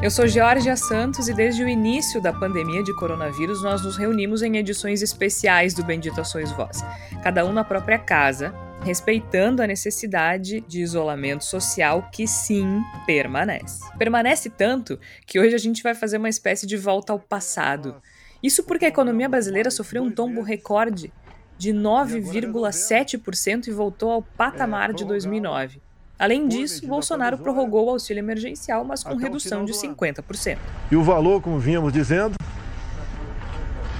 [0.00, 4.42] Eu sou Georgia Santos e desde o início da pandemia de coronavírus nós nos reunimos
[4.42, 6.84] em edições especiais do Bendita Sois Voz,
[7.20, 13.90] cada um na própria casa, respeitando a necessidade de isolamento social que sim permanece.
[13.98, 18.00] Permanece tanto que hoje a gente vai fazer uma espécie de volta ao passado.
[18.40, 21.12] Isso porque a economia brasileira sofreu um tombo recorde
[21.58, 25.87] de 9,7% e voltou ao patamar de 2009.
[26.18, 30.58] Além disso, Bolsonaro prorrogou o auxílio emergencial, mas com redução de 50%.
[30.90, 32.34] E o valor, como vínhamos dizendo,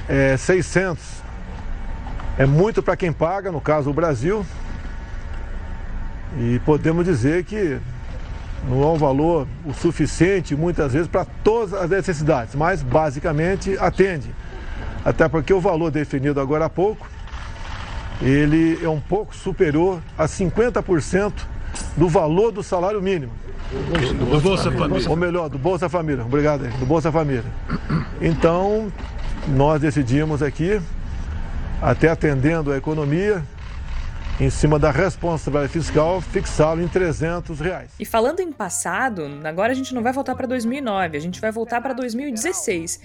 [0.09, 1.23] é 600.
[2.37, 4.45] É muito para quem paga, no caso o Brasil.
[6.39, 7.79] E podemos dizer que
[8.69, 14.35] não é um valor o suficiente, muitas vezes, para todas as necessidades, mas basicamente atende.
[15.05, 17.09] Até porque o valor definido agora há pouco
[18.21, 21.33] ele é um pouco superior a 50%
[21.99, 23.33] do valor do salário mínimo.
[24.31, 25.11] Do Bolsa Família.
[25.11, 26.25] Ou melhor, do Bolsa Família.
[26.25, 27.45] Obrigado, do Bolsa Família.
[28.21, 28.91] Então,
[29.49, 30.81] nós decidimos aqui,
[31.83, 33.43] até atendendo a economia,
[34.41, 37.91] em cima da responsabilidade fiscal, fixá-lo em 300 reais.
[37.99, 41.51] E falando em passado, agora a gente não vai voltar para 2009, a gente vai
[41.51, 43.01] voltar para 2016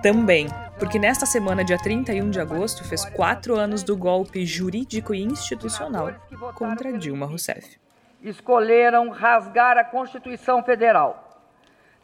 [0.00, 0.46] também,
[0.78, 6.12] porque nesta semana, dia 31 de agosto, fez quatro anos do golpe jurídico e institucional
[6.54, 7.87] contra Dilma Rousseff.
[8.22, 11.38] Escolheram rasgar a Constituição Federal.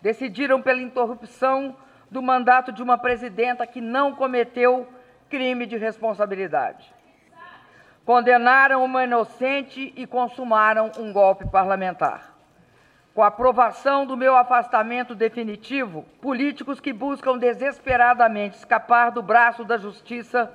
[0.01, 1.77] Decidiram pela interrupção
[2.11, 4.87] do mandato de uma presidenta que não cometeu
[5.29, 6.95] crime de responsabilidade
[8.05, 12.35] condenaram uma inocente e consumaram um golpe parlamentar.
[13.15, 19.79] Com a aprovação do meu afastamento definitivo, políticos que buscam desesperadamente escapar do braço da
[19.79, 20.53] justiça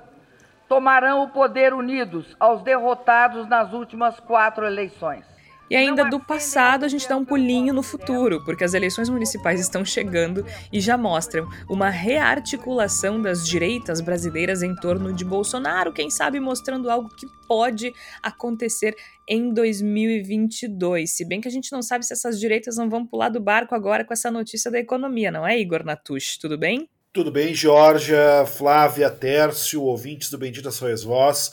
[0.68, 5.39] tomarão o poder unidos aos derrotados nas últimas quatro eleições.
[5.70, 9.60] E ainda do passado, a gente dá um pulinho no futuro, porque as eleições municipais
[9.60, 16.10] estão chegando e já mostram uma rearticulação das direitas brasileiras em torno de Bolsonaro, quem
[16.10, 18.96] sabe mostrando algo que pode acontecer
[19.28, 21.08] em 2022.
[21.08, 23.72] Se bem que a gente não sabe se essas direitas não vão pular do barco
[23.72, 26.36] agora com essa notícia da economia, não é, Igor Natush?
[26.36, 26.88] Tudo bem?
[27.12, 31.52] Tudo bem, Georgia, Flávia, Tércio, ouvintes do Bendita Sois Voz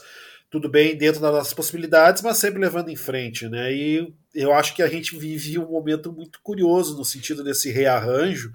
[0.50, 3.72] tudo bem dentro das nossas possibilidades, mas sempre levando em frente, né?
[3.72, 8.52] E eu acho que a gente vive um momento muito curioso no sentido desse rearranjo,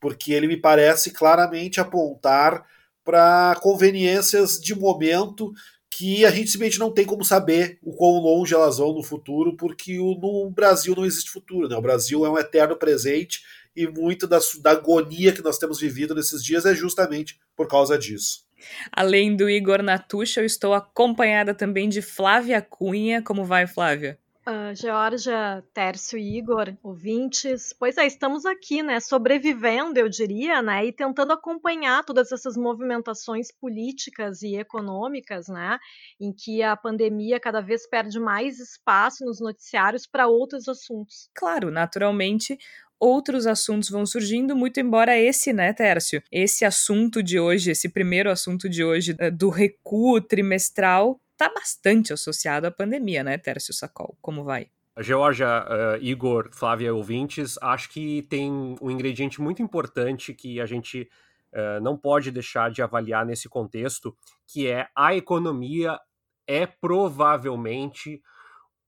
[0.00, 2.64] porque ele me parece claramente apontar
[3.04, 5.52] para conveniências de momento
[5.90, 9.56] que a gente simplesmente não tem como saber o quão longe elas vão no futuro,
[9.56, 11.76] porque no Brasil não existe futuro, né?
[11.76, 13.42] O Brasil é um eterno presente
[13.74, 17.98] e muito da, da agonia que nós temos vivido nesses dias é justamente por causa
[17.98, 18.44] disso.
[18.92, 23.22] Além do Igor Natucha, eu estou acompanhada também de Flávia Cunha.
[23.22, 24.18] Como vai, Flávia?
[24.44, 27.72] Uh, Georgia, Tércio e Igor, ouvintes.
[27.78, 33.52] Pois é, estamos aqui, né, sobrevivendo, eu diria, né, e tentando acompanhar todas essas movimentações
[33.52, 35.78] políticas e econômicas, né,
[36.20, 41.30] em que a pandemia cada vez perde mais espaço nos noticiários para outros assuntos.
[41.32, 42.58] Claro, naturalmente,
[43.02, 48.30] outros assuntos vão surgindo, muito embora esse, né, Tércio, esse assunto de hoje, esse primeiro
[48.30, 54.16] assunto de hoje eh, do recuo trimestral, está bastante associado à pandemia, né, Tércio Sacol?
[54.22, 54.68] Como vai?
[55.00, 61.08] Georgia, uh, Igor, Flávia, ouvintes, acho que tem um ingrediente muito importante que a gente
[61.52, 65.98] uh, não pode deixar de avaliar nesse contexto, que é a economia
[66.46, 68.22] é provavelmente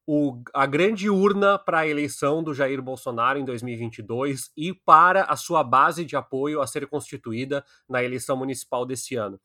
[0.07, 5.37] o, a grande urna para a eleição do Jair Bolsonaro em 2022 e para a
[5.37, 9.41] sua base de apoio a ser constituída na eleição municipal desse ano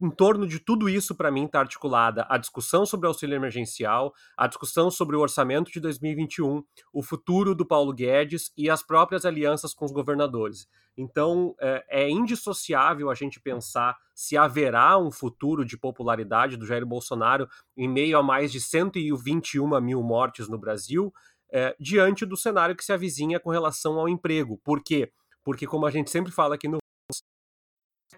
[0.00, 4.14] em torno de tudo isso, para mim, está articulada a discussão sobre o auxílio emergencial,
[4.36, 9.24] a discussão sobre o orçamento de 2021, o futuro do Paulo Guedes e as próprias
[9.26, 10.66] alianças com os governadores.
[10.96, 16.86] Então, é, é indissociável a gente pensar se haverá um futuro de popularidade do Jair
[16.86, 21.12] Bolsonaro em meio a mais de 121 mil mortes no Brasil,
[21.52, 24.58] é, diante do cenário que se avizinha com relação ao emprego.
[24.64, 25.10] Por quê?
[25.42, 26.78] Porque, como a gente sempre fala aqui no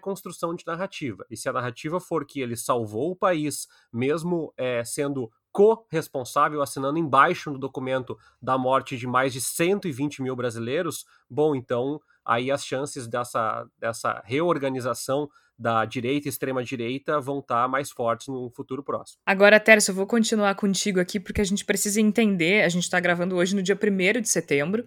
[0.03, 1.25] construção de narrativa.
[1.31, 6.99] E se a narrativa for que ele salvou o país, mesmo é, sendo co-responsável, assinando
[6.99, 12.65] embaixo no documento da morte de mais de 120 mil brasileiros, bom, então aí as
[12.65, 18.83] chances dessa, dessa reorganização da direita e extrema-direita vão estar tá mais fortes no futuro
[18.83, 19.19] próximo.
[19.25, 22.99] Agora, Tércio, eu vou continuar contigo aqui porque a gente precisa entender, a gente está
[22.99, 24.85] gravando hoje no dia 1 de setembro,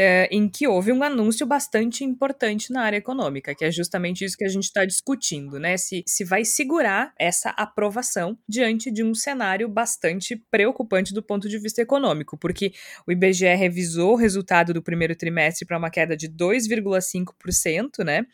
[0.00, 4.36] é, em que houve um anúncio bastante importante na área econômica, que é justamente isso
[4.36, 5.76] que a gente está discutindo, né?
[5.76, 11.58] Se, se vai segurar essa aprovação diante de um cenário bastante preocupante do ponto de
[11.58, 12.72] vista econômico, porque
[13.08, 18.24] o IBGE revisou o resultado do primeiro trimestre para uma queda de 2,5%, né?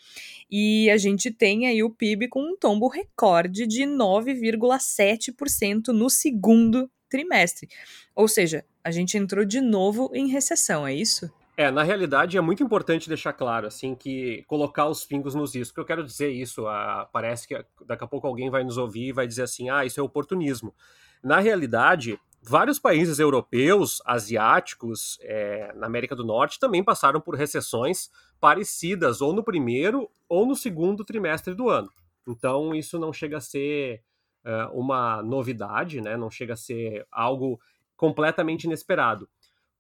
[0.51, 6.91] E a gente tem aí o PIB com um tombo recorde de 9,7% no segundo
[7.09, 7.71] trimestre.
[8.15, 11.33] Ou seja, a gente entrou de novo em recessão, é isso?
[11.57, 15.71] É, na realidade é muito importante deixar claro, assim, que colocar os pingos nos is.
[15.71, 18.77] O que eu quero dizer isso, ah, parece que daqui a pouco alguém vai nos
[18.77, 20.75] ouvir e vai dizer assim, ah, isso é oportunismo.
[21.23, 28.11] Na realidade, vários países europeus, asiáticos, é, na América do Norte, também passaram por recessões
[28.41, 31.89] parecidas, ou no primeiro ou no segundo trimestre do ano.
[32.27, 34.03] Então, isso não chega a ser
[34.45, 36.17] uh, uma novidade, né?
[36.17, 37.61] não chega a ser algo
[37.97, 39.29] completamente inesperado.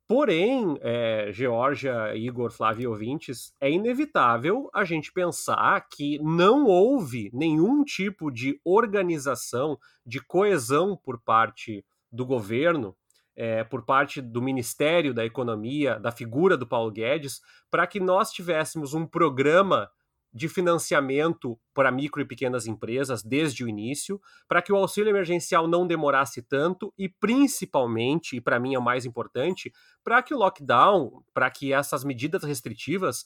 [0.06, 7.30] Porém, é, Georgia, Igor, Flávio e ouvintes, é inevitável a gente pensar que não houve
[7.32, 12.94] nenhum tipo de organização, de coesão por parte do governo,
[13.34, 17.40] é, por parte do Ministério da Economia, da figura do Paulo Guedes,
[17.70, 19.90] para que nós tivéssemos um programa
[20.34, 25.69] de financiamento para micro e pequenas empresas desde o início, para que o auxílio emergencial
[25.69, 29.72] não demorasse tanto e, principalmente, e para mim é o mais importante,
[30.02, 33.25] para que o lockdown, para que essas medidas restritivas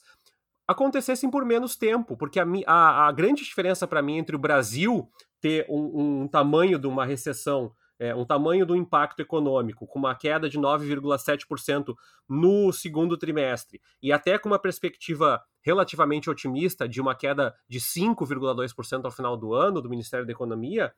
[0.67, 5.09] acontecessem por menos tempo, porque a, a, a grande diferença para mim entre o Brasil
[5.41, 10.15] ter um, um tamanho de uma recessão é, um tamanho do impacto econômico, com uma
[10.15, 11.93] queda de 9,7%
[12.27, 19.05] no segundo trimestre, e até com uma perspectiva relativamente otimista de uma queda de 5,2%
[19.05, 20.93] ao final do ano do Ministério da Economia,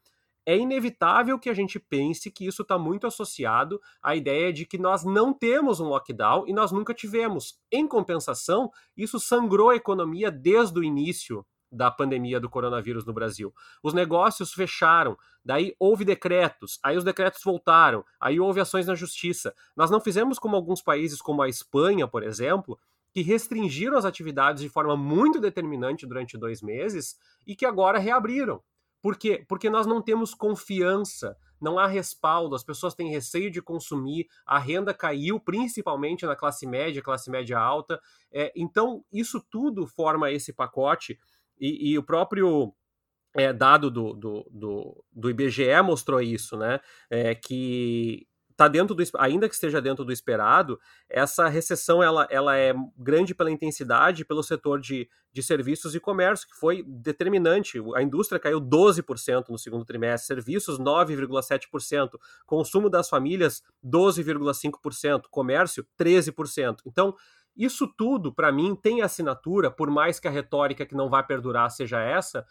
[0.45, 4.77] é inevitável que a gente pense que isso está muito associado à ideia de que
[4.77, 7.59] nós não temos um lockdown e nós nunca tivemos.
[7.71, 13.53] Em compensação, isso sangrou a economia desde o início da pandemia do coronavírus no Brasil.
[13.81, 19.53] Os negócios fecharam, daí houve decretos, aí os decretos voltaram, aí houve ações na justiça.
[19.75, 22.77] Nós não fizemos como alguns países, como a Espanha, por exemplo,
[23.13, 28.61] que restringiram as atividades de forma muito determinante durante dois meses e que agora reabriram.
[29.01, 29.43] Por quê?
[29.47, 34.59] Porque nós não temos confiança, não há respaldo, as pessoas têm receio de consumir, a
[34.59, 37.99] renda caiu, principalmente na classe média, classe média alta.
[38.31, 41.19] É, então, isso tudo forma esse pacote
[41.61, 42.73] e, e o próprio
[43.35, 46.79] é, dado do, do, do, do, IBGE mostrou isso, né?
[47.09, 48.27] É, que
[48.61, 50.79] tá dentro do ainda que esteja dentro do esperado,
[51.09, 56.47] essa recessão ela, ela é grande pela intensidade, pelo setor de, de serviços e comércio,
[56.47, 57.79] que foi determinante.
[57.95, 66.81] A indústria caiu 12% no segundo trimestre, serviços 9,7%, consumo das famílias 12,5%, comércio 13%.
[66.85, 67.15] Então,
[67.55, 71.69] isso tudo, para mim, tem assinatura, por mais que a retórica que não vai perdurar
[71.69, 72.45] seja essa,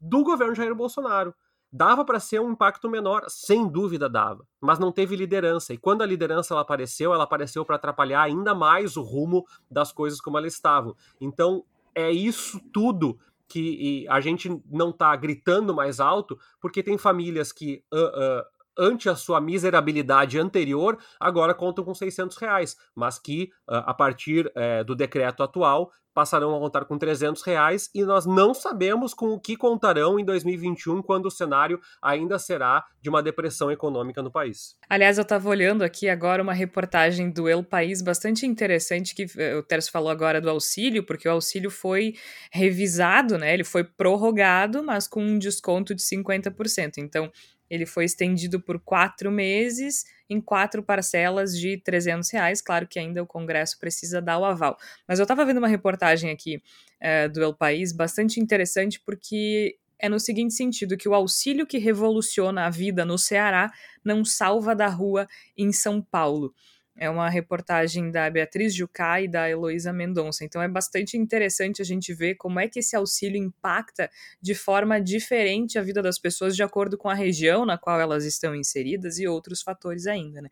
[0.00, 1.34] do governo Jair Bolsonaro.
[1.74, 5.72] Dava para ser um impacto menor, sem dúvida dava, mas não teve liderança.
[5.72, 9.90] E quando a liderança ela apareceu, ela apareceu para atrapalhar ainda mais o rumo das
[9.90, 10.94] coisas como elas estavam.
[11.18, 13.18] Então, é isso tudo
[13.48, 18.44] que a gente não está gritando mais alto, porque tem famílias que uh, uh,
[18.78, 24.50] ante a sua miserabilidade anterior, agora contam com 600 reais, mas que ah, a partir
[24.54, 29.30] é, do decreto atual passarão a contar com 300 reais e nós não sabemos com
[29.30, 34.30] o que contarão em 2021 quando o cenário ainda será de uma depressão econômica no
[34.30, 34.76] país.
[34.88, 39.56] Aliás, eu estava olhando aqui agora uma reportagem do El País bastante interessante que eh,
[39.56, 42.14] o Terço falou agora do auxílio, porque o auxílio foi
[42.50, 43.52] revisado, né?
[43.54, 46.98] Ele foi prorrogado, mas com um desconto de 50%.
[46.98, 47.30] Então,
[47.72, 52.60] ele foi estendido por quatro meses em quatro parcelas de 300 reais.
[52.60, 54.76] Claro que ainda o Congresso precisa dar o aval.
[55.08, 56.62] Mas eu estava vendo uma reportagem aqui
[57.00, 61.78] é, do El País bastante interessante porque é no seguinte sentido, que o auxílio que
[61.78, 63.72] revoluciona a vida no Ceará
[64.04, 65.26] não salva da rua
[65.56, 66.52] em São Paulo.
[66.96, 70.44] É uma reportagem da Beatriz Jucá e da Heloísa Mendonça.
[70.44, 75.00] Então é bastante interessante a gente ver como é que esse auxílio impacta de forma
[75.00, 79.18] diferente a vida das pessoas de acordo com a região na qual elas estão inseridas
[79.18, 80.50] e outros fatores ainda, né?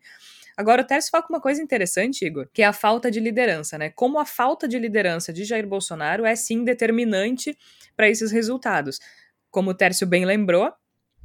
[0.57, 3.77] Agora, o Tércio fala com uma coisa interessante, Igor, que é a falta de liderança,
[3.77, 3.89] né?
[3.89, 7.57] Como a falta de liderança de Jair Bolsonaro é sim determinante
[7.95, 8.99] para esses resultados.
[9.49, 10.71] Como o Tércio bem lembrou,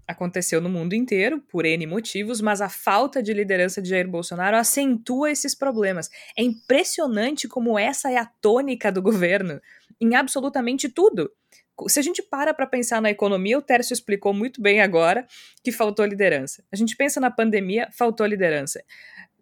[0.06, 4.56] aconteceu no mundo inteiro, por N motivos, mas a falta de liderança de Jair Bolsonaro
[4.56, 6.08] acentua esses problemas.
[6.36, 9.60] É impressionante como essa é a tônica do governo
[10.00, 11.30] em absolutamente tudo.
[11.88, 15.26] Se a gente para para pensar na economia, o Tércio explicou muito bem agora
[15.62, 16.64] que faltou liderança.
[16.72, 18.82] A gente pensa na pandemia, faltou liderança.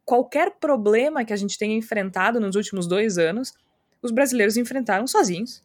[0.05, 3.55] Qualquer problema que a gente tenha enfrentado nos últimos dois anos,
[4.03, 5.63] os brasileiros enfrentaram sozinhos.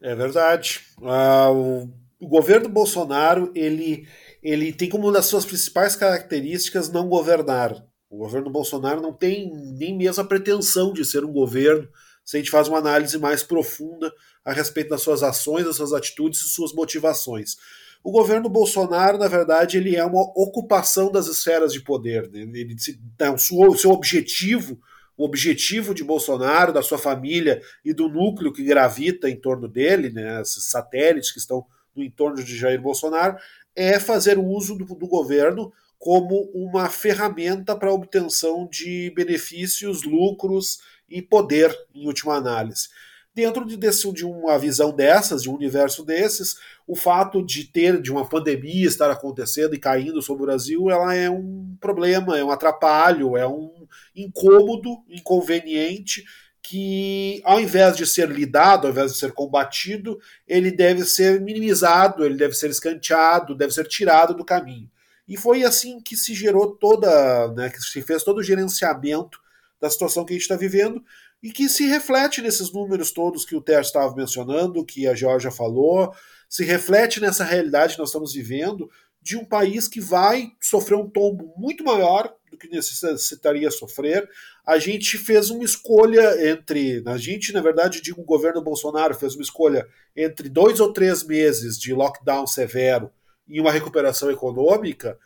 [0.00, 0.82] É verdade.
[1.02, 1.88] Ah, o,
[2.20, 4.06] o governo Bolsonaro ele,
[4.42, 7.84] ele tem como uma das suas principais características não governar.
[8.10, 11.88] O governo Bolsonaro não tem nem mesmo a pretensão de ser um governo
[12.24, 14.12] se a gente faz uma análise mais profunda
[14.44, 17.56] a respeito das suas ações, das suas atitudes e suas motivações.
[18.02, 22.28] O governo Bolsonaro, na verdade, ele é uma ocupação das esferas de poder.
[22.30, 22.40] Né?
[22.40, 24.78] Ele, o, seu, seu objetivo,
[25.16, 30.10] o objetivo de Bolsonaro, da sua família e do núcleo que gravita em torno dele,
[30.10, 33.36] né, esses satélites que estão no entorno de Jair Bolsonaro,
[33.74, 41.22] é fazer uso do, do governo como uma ferramenta para obtenção de benefícios, lucros e
[41.22, 42.88] poder, em última análise.
[43.34, 48.02] Dentro de, desse, de uma visão dessas, de um universo desses, o fato de ter
[48.02, 52.44] de uma pandemia estar acontecendo e caindo sobre o Brasil, ela é um problema, é
[52.44, 56.24] um atrapalho, é um incômodo, inconveniente
[56.62, 62.24] que, ao invés de ser lidado, ao invés de ser combatido, ele deve ser minimizado,
[62.24, 64.88] ele deve ser escanteado, deve ser tirado do caminho.
[65.26, 69.40] E foi assim que se gerou toda, né, que se fez todo o gerenciamento
[69.80, 71.02] da situação que a gente está vivendo
[71.42, 75.50] e que se reflete nesses números todos que o Ter estava mencionando, que a Georgia
[75.50, 76.14] falou,
[76.48, 78.88] se reflete nessa realidade que nós estamos vivendo
[79.20, 84.28] de um país que vai sofrer um tombo muito maior do que necessitaria sofrer.
[84.64, 87.02] A gente fez uma escolha entre.
[87.06, 91.24] A gente, na verdade, digo, o governo Bolsonaro fez uma escolha entre dois ou três
[91.24, 93.10] meses de lockdown severo
[93.48, 95.18] e uma recuperação econômica,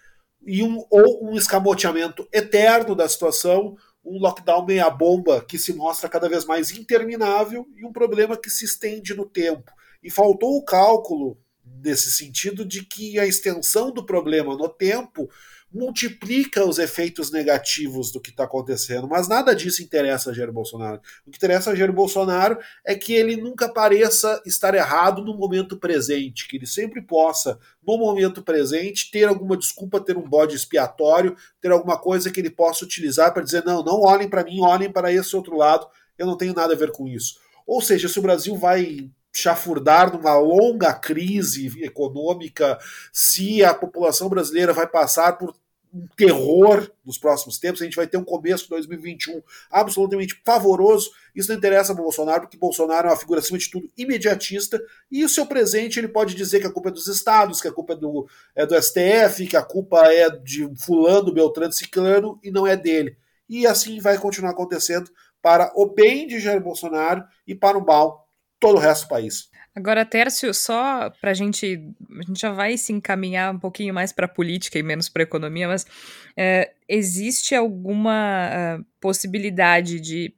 [0.45, 6.29] e um, ou um escamoteamento eterno da situação, um lockdown meia-bomba que se mostra cada
[6.29, 9.71] vez mais interminável e um problema que se estende no tempo.
[10.03, 11.37] E faltou o cálculo
[11.83, 15.29] nesse sentido de que a extensão do problema no tempo
[15.77, 19.07] multiplica os efeitos negativos do que está acontecendo.
[19.07, 21.01] Mas nada disso interessa a Jair Bolsonaro.
[21.27, 25.77] O que interessa a Jair Bolsonaro é que ele nunca pareça estar errado no momento
[25.77, 31.37] presente, que ele sempre possa, no momento presente, ter alguma desculpa, ter um bode expiatório,
[31.61, 34.91] ter alguma coisa que ele possa utilizar para dizer: não, não olhem para mim, olhem
[34.91, 37.39] para esse outro lado, eu não tenho nada a ver com isso.
[37.67, 42.79] Ou seja, se o Brasil vai chafurdar numa longa crise econômica,
[43.13, 45.55] se a população brasileira vai passar por
[45.97, 51.11] um terror nos próximos tempos, a gente vai ter um começo de 2021 absolutamente pavoroso.
[51.35, 55.25] Isso não interessa para Bolsonaro, porque Bolsonaro é uma figura, acima de tudo, imediatista, e
[55.25, 57.95] o seu presente ele pode dizer que a culpa é dos estados, que a culpa
[57.95, 62.67] é do, é do STF, que a culpa é de fulano, Beltrano, Ciclano, e não
[62.67, 63.17] é dele.
[63.49, 65.11] E assim vai continuar acontecendo
[65.41, 69.49] para o bem de Jair Bolsonaro e para o mal todo o resto do país.
[69.77, 71.87] Agora, Tércio, só para a gente.
[72.19, 75.23] A gente já vai se encaminhar um pouquinho mais para a política e menos para
[75.23, 75.87] a economia, mas
[76.35, 80.35] é, existe alguma uh, possibilidade de,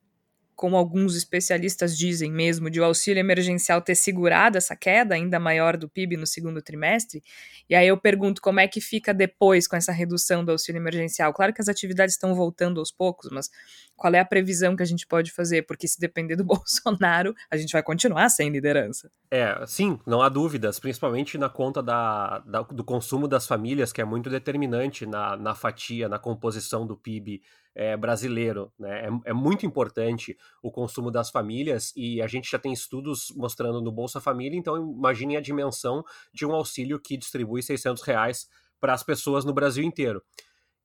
[0.59, 5.77] como alguns especialistas dizem mesmo, de o auxílio emergencial ter segurado essa queda ainda maior
[5.77, 7.23] do PIB no segundo trimestre?
[7.71, 11.33] E aí eu pergunto como é que fica depois com essa redução do auxílio emergencial?
[11.33, 13.49] Claro que as atividades estão voltando aos poucos, mas
[13.95, 15.63] qual é a previsão que a gente pode fazer?
[15.63, 19.09] Porque se depender do Bolsonaro, a gente vai continuar sem liderança.
[19.31, 24.01] É, sim, não há dúvidas, principalmente na conta da, da do consumo das famílias, que
[24.01, 27.43] é muito determinante na, na fatia, na composição do PIB
[27.75, 28.73] é, brasileiro.
[28.79, 29.07] Né?
[29.07, 33.81] É, é, muito importante o consumo das famílias e a gente já tem estudos mostrando
[33.81, 38.49] no Bolsa Família, então imagine a dimensão de um auxílio que distribui 600 reais
[38.81, 40.23] para as pessoas no Brasil inteiro.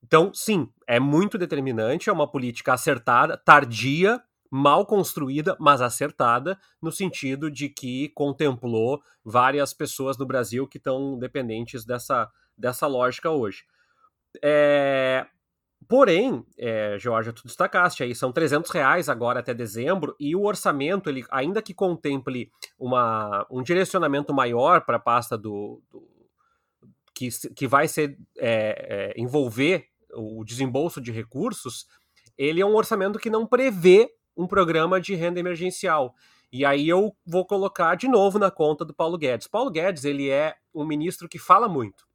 [0.04, 4.22] Então, sim, é muito determinante, é uma política acertada, tardia,
[4.52, 11.18] mal construída, mas acertada, no sentido de que contemplou várias pessoas no Brasil que estão
[11.18, 13.63] dependentes dessa, dessa lógica hoje.
[14.44, 15.25] É,
[15.88, 21.10] Porém, é, Georgia, tu destacaste aí, são 300 reais agora até dezembro, e o orçamento,
[21.10, 26.08] ele, ainda que contemple uma, um direcionamento maior para a pasta do, do,
[27.13, 31.88] que, que vai ser é, é, envolver o desembolso de recursos,
[32.38, 36.13] ele é um orçamento que não prevê um programa de renda emergencial.
[36.52, 39.48] E aí eu vou colocar de novo na conta do Paulo Guedes.
[39.48, 42.06] Paulo Guedes, ele é um ministro que fala muito.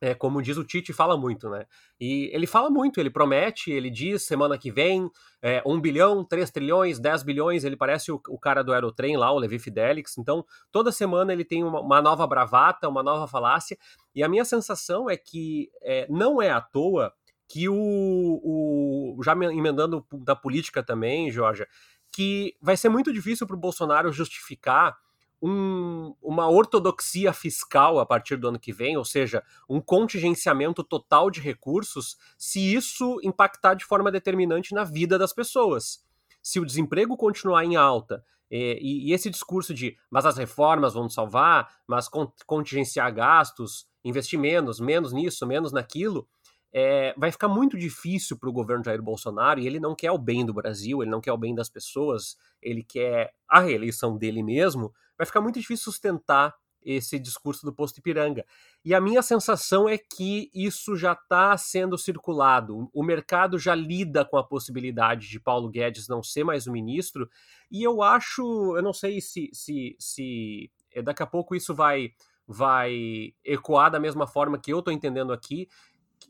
[0.00, 1.66] É, como diz o Tite, fala muito, né?
[2.00, 5.10] E ele fala muito, ele promete, ele diz semana que vem
[5.42, 9.32] é, 1 bilhão, 3 trilhões, 10 bilhões, ele parece o, o, cara do Aerotrem lá,
[9.32, 10.16] o Levi Fidelix.
[10.16, 13.76] Então, toda semana ele tem uma, uma nova bravata, uma nova falácia.
[14.14, 17.12] E a minha sensação é que é, não é à toa
[17.48, 19.20] que o, o.
[19.24, 21.66] Já emendando da política também, Georgia,
[22.12, 24.96] que vai ser muito difícil para o Bolsonaro justificar
[25.40, 31.30] um, uma ortodoxia fiscal a partir do ano que vem, ou seja, um contingenciamento total
[31.30, 36.04] de recursos, se isso impactar de forma determinante na vida das pessoas.
[36.42, 41.08] Se o desemprego continuar em alta e, e esse discurso de mas as reformas vão
[41.08, 42.08] salvar, mas
[42.46, 46.26] contingenciar gastos, investir menos, menos nisso, menos naquilo,
[46.72, 50.18] é, vai ficar muito difícil para o governo Jair Bolsonaro, e ele não quer o
[50.18, 54.42] bem do Brasil, ele não quer o bem das pessoas, ele quer a reeleição dele
[54.42, 58.44] mesmo, vai ficar muito difícil sustentar esse discurso do posto Ipiranga.
[58.84, 62.88] E a minha sensação é que isso já está sendo circulado.
[62.92, 67.28] O mercado já lida com a possibilidade de Paulo Guedes não ser mais o ministro,
[67.70, 72.12] e eu acho, eu não sei se, se, se eh, daqui a pouco isso vai
[72.50, 75.68] vai ecoar da mesma forma que eu estou entendendo aqui,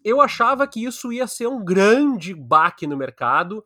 [0.04, 3.64] eu achava que isso ia ser um grande baque no mercado,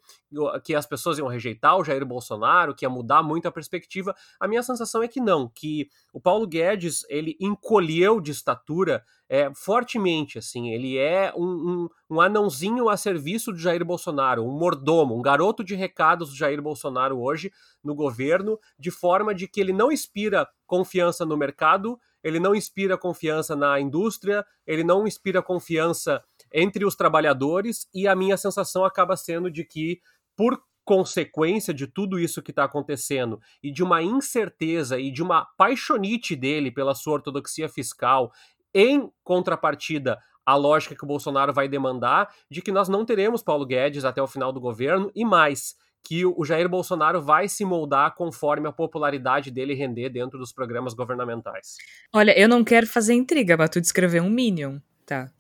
[0.65, 4.15] que as pessoas iam rejeitar o Jair Bolsonaro, que ia mudar muito a perspectiva.
[4.41, 9.51] A minha sensação é que não, que o Paulo Guedes ele encolheu de estatura é,
[9.55, 15.17] fortemente, assim, ele é um, um, um anãozinho a serviço do Jair Bolsonaro, um mordomo,
[15.17, 17.51] um garoto de recados do Jair Bolsonaro hoje
[17.83, 22.97] no governo, de forma de que ele não inspira confiança no mercado ele não inspira
[22.97, 29.17] confiança na indústria, ele não inspira confiança entre os trabalhadores, e a minha sensação acaba
[29.17, 30.01] sendo de que,
[30.37, 35.45] por consequência de tudo isso que está acontecendo e de uma incerteza e de uma
[35.57, 38.33] paixonite dele pela sua ortodoxia fiscal,
[38.75, 43.65] em contrapartida à lógica que o Bolsonaro vai demandar, de que nós não teremos Paulo
[43.65, 48.15] Guedes até o final do governo e mais que o Jair Bolsonaro vai se moldar
[48.15, 51.77] conforme a popularidade dele render dentro dos programas governamentais.
[52.13, 55.31] Olha, eu não quero fazer intriga, mas tu descrever um Minion, tá?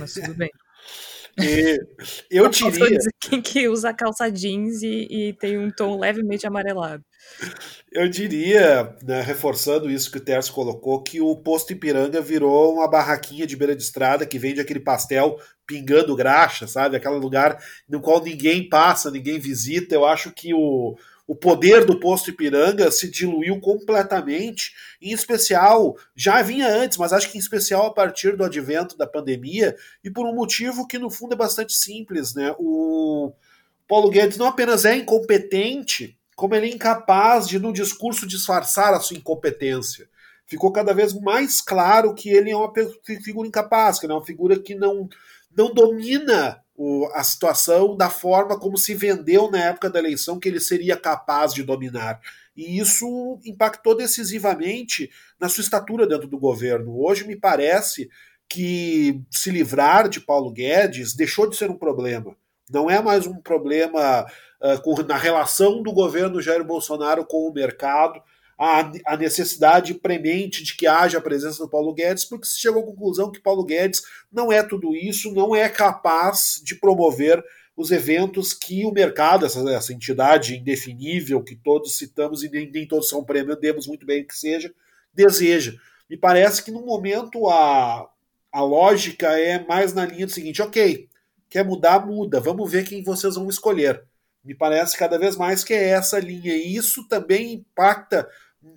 [0.00, 0.50] Mas tudo bem.
[2.30, 2.98] E eu diria.
[3.20, 7.04] Quem que usa calça jeans e, e, tem um tom levemente amarelado.
[7.92, 12.88] Eu diria, né, reforçando isso que o Terço colocou, que o posto Ipiranga virou uma
[12.88, 16.96] barraquinha de beira de estrada que vende aquele pastel pingando graxa, sabe?
[16.96, 19.94] Aquele lugar no qual ninguém passa, ninguém visita.
[19.94, 20.96] Eu acho que o,
[21.30, 27.30] o poder do posto Ipiranga se diluiu completamente, em especial, já vinha antes, mas acho
[27.30, 31.08] que em especial a partir do advento da pandemia, e por um motivo que no
[31.08, 32.52] fundo é bastante simples, né?
[32.58, 33.32] O
[33.86, 38.98] Paulo Guedes não apenas é incompetente, como ele é incapaz de, no discurso, disfarçar a
[38.98, 40.08] sua incompetência.
[40.44, 42.72] Ficou cada vez mais claro que ele é uma
[43.22, 45.08] figura incapaz, que ele é uma figura que não,
[45.56, 50.48] não domina o, a situação da forma como se vendeu na época da eleição que
[50.48, 52.18] ele seria capaz de dominar.
[52.56, 56.98] E isso impactou decisivamente na sua estatura dentro do governo.
[56.98, 58.08] Hoje me parece
[58.48, 62.34] que se livrar de Paulo Guedes deixou de ser um problema.
[62.70, 64.24] Não é mais um problema
[64.62, 68.22] uh, com, na relação do governo Jair Bolsonaro com o mercado,
[68.60, 72.82] a, a necessidade premente de que haja a presença do Paulo Guedes, porque se chegou
[72.82, 77.42] à conclusão que Paulo Guedes não é tudo isso, não é capaz de promover
[77.74, 82.86] os eventos que o mercado, essa, essa entidade indefinível que todos citamos e nem, nem
[82.86, 84.70] todos são prêmio, demos muito bem que seja,
[85.10, 85.72] deseja.
[86.10, 88.10] Me parece que no momento a,
[88.52, 91.08] a lógica é mais na linha do seguinte: ok,
[91.48, 94.04] quer mudar, muda, vamos ver quem vocês vão escolher.
[94.44, 98.28] Me parece cada vez mais que é essa linha, e isso também impacta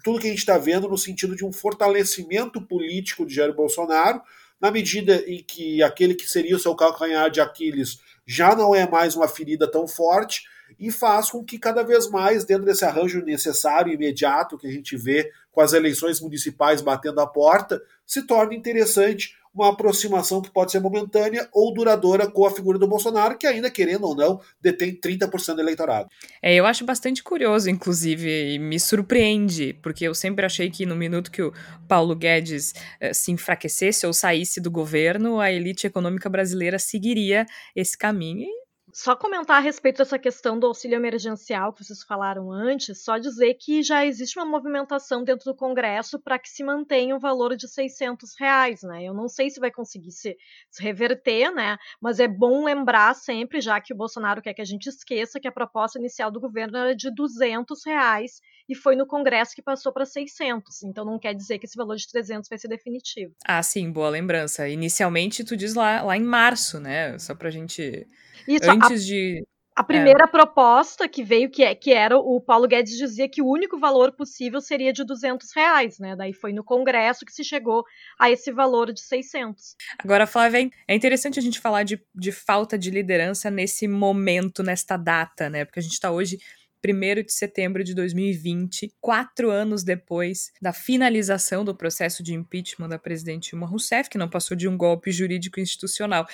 [0.04, 4.22] tudo que a gente está vendo no sentido de um fortalecimento político de Jair Bolsonaro,
[4.60, 8.90] na medida em que aquele que seria o seu calcanhar de Aquiles já não é
[8.90, 10.44] mais uma ferida tão forte
[10.80, 14.72] e faz com que cada vez mais, dentro desse arranjo necessário e imediato que a
[14.72, 20.50] gente vê com as eleições municipais batendo a porta, se torne interessante uma aproximação que
[20.50, 24.42] pode ser momentânea ou duradoura com a figura do Bolsonaro, que ainda, querendo ou não,
[24.60, 26.10] detém 30% do eleitorado.
[26.42, 30.96] É, eu acho bastante curioso, inclusive, e me surpreende, porque eu sempre achei que no
[30.96, 31.54] minuto que o
[31.88, 37.96] Paulo Guedes eh, se enfraquecesse ou saísse do governo, a elite econômica brasileira seguiria esse
[37.96, 38.48] caminho.
[38.48, 38.63] E
[38.94, 43.56] Só comentar a respeito dessa questão do auxílio emergencial que vocês falaram antes, só dizer
[43.56, 47.68] que já existe uma movimentação dentro do Congresso para que se mantenha o valor de
[47.68, 49.04] 600 reais, né?
[49.04, 50.38] Eu não sei se vai conseguir se,
[50.70, 51.76] se, reverter, né?
[52.00, 55.48] Mas é bom lembrar sempre, já que o Bolsonaro quer que a gente esqueça, que
[55.48, 59.92] a proposta inicial do governo era de 200 reais e foi no Congresso que passou
[59.92, 60.84] para 600.
[60.84, 63.34] Então não quer dizer que esse valor de 300 vai ser definitivo.
[63.44, 64.70] Ah, sim, boa lembrança.
[64.70, 67.18] Inicialmente tu diz lá, lá em março, né?
[67.18, 68.06] Só para a gente
[68.48, 69.46] isso, Antes a, de.
[69.76, 69.86] A é.
[69.86, 70.28] primeira é.
[70.28, 74.12] proposta que veio, que, é, que era o Paulo Guedes dizia que o único valor
[74.12, 76.16] possível seria de 200 reais, né?
[76.16, 77.84] Daí foi no Congresso que se chegou
[78.20, 79.76] a esse valor de 600.
[79.98, 84.96] Agora, Flávia, é interessante a gente falar de, de falta de liderança nesse momento, nesta
[84.96, 85.66] data, né?
[85.66, 86.38] Porque a gente está hoje
[86.86, 93.00] 1 de setembro de 2020, quatro anos depois da finalização do processo de impeachment da
[93.00, 96.28] presidente Dilma Rousseff, que não passou de um golpe jurídico institucional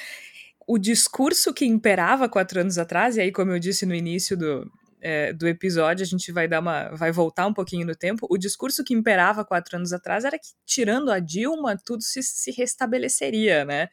[0.69, 4.71] o discurso que imperava quatro anos atrás, e aí, como eu disse no início do,
[5.01, 6.89] é, do episódio, a gente vai dar uma.
[6.89, 8.27] vai voltar um pouquinho no tempo.
[8.29, 12.51] O discurso que imperava quatro anos atrás era que, tirando a Dilma, tudo se, se
[12.51, 13.87] restabeleceria, né?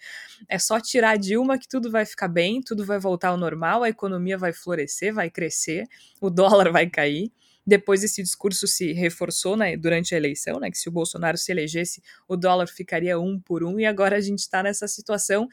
[0.50, 3.82] É só tirar a Dilma que tudo vai ficar bem, tudo vai voltar ao normal,
[3.82, 5.84] a economia vai florescer, vai crescer,
[6.20, 7.32] o dólar vai cair.
[7.66, 11.50] Depois esse discurso se reforçou né, durante a eleição, né, que se o Bolsonaro se
[11.50, 15.48] elegesse, o dólar ficaria um por um, e agora a gente está nessa situação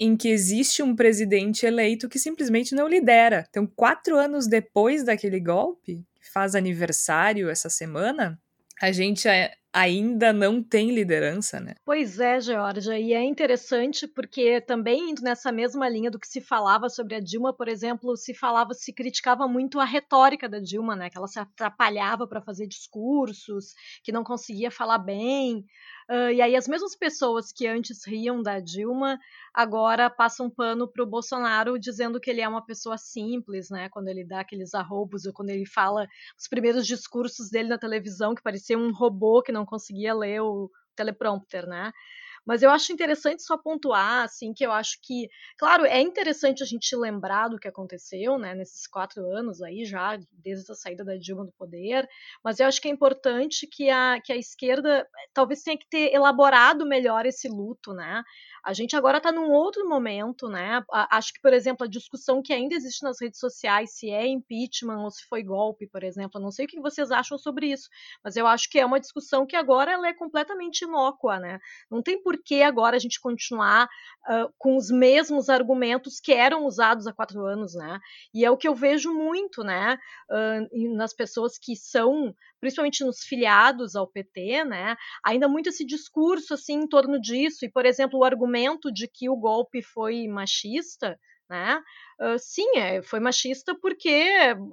[0.00, 3.46] em que existe um presidente eleito que simplesmente não lidera.
[3.50, 8.40] Então, quatro anos depois daquele golpe, que faz aniversário essa semana,
[8.80, 9.28] a gente
[9.72, 11.74] ainda não tem liderança, né?
[11.84, 16.40] Pois é, Georgia, e é interessante porque também indo nessa mesma linha do que se
[16.40, 20.96] falava sobre a Dilma, por exemplo, se falava, se criticava muito a retórica da Dilma,
[20.96, 21.08] né?
[21.08, 25.64] Que ela se atrapalhava para fazer discursos, que não conseguia falar bem.
[26.10, 29.16] Uh, e aí as mesmas pessoas que antes riam da Dilma
[29.54, 33.88] agora passam pano para o Bolsonaro dizendo que ele é uma pessoa simples, né?
[33.88, 38.34] Quando ele dá aqueles arrobos ou quando ele fala os primeiros discursos dele na televisão
[38.34, 41.92] que parecia um robô que não conseguia ler o teleprompter, né?
[42.46, 46.66] Mas eu acho interessante só pontuar, assim, que eu acho que, claro, é interessante a
[46.66, 51.16] gente lembrar do que aconteceu, né, nesses quatro anos aí já, desde a saída da
[51.16, 52.08] Dilma do poder,
[52.44, 56.12] mas eu acho que é importante que a, que a esquerda talvez tenha que ter
[56.14, 58.22] elaborado melhor esse luto, né,
[58.64, 60.82] a gente agora está num outro momento, né?
[61.10, 65.02] Acho que, por exemplo, a discussão que ainda existe nas redes sociais, se é impeachment
[65.02, 67.88] ou se foi golpe, por exemplo, eu não sei o que vocês acham sobre isso,
[68.22, 71.58] mas eu acho que é uma discussão que agora ela é completamente inócua, né?
[71.90, 76.64] Não tem por que agora a gente continuar uh, com os mesmos argumentos que eram
[76.64, 77.98] usados há quatro anos, né?
[78.32, 79.98] E é o que eu vejo muito, né?
[80.30, 86.54] Uh, nas pessoas que são principalmente nos filiados ao PT, né, ainda muito esse discurso
[86.54, 87.64] assim em torno disso.
[87.64, 91.18] E, por exemplo, o argumento de que o golpe foi machista,
[91.50, 91.82] né?
[92.20, 94.28] Uh, sim, é, foi machista porque,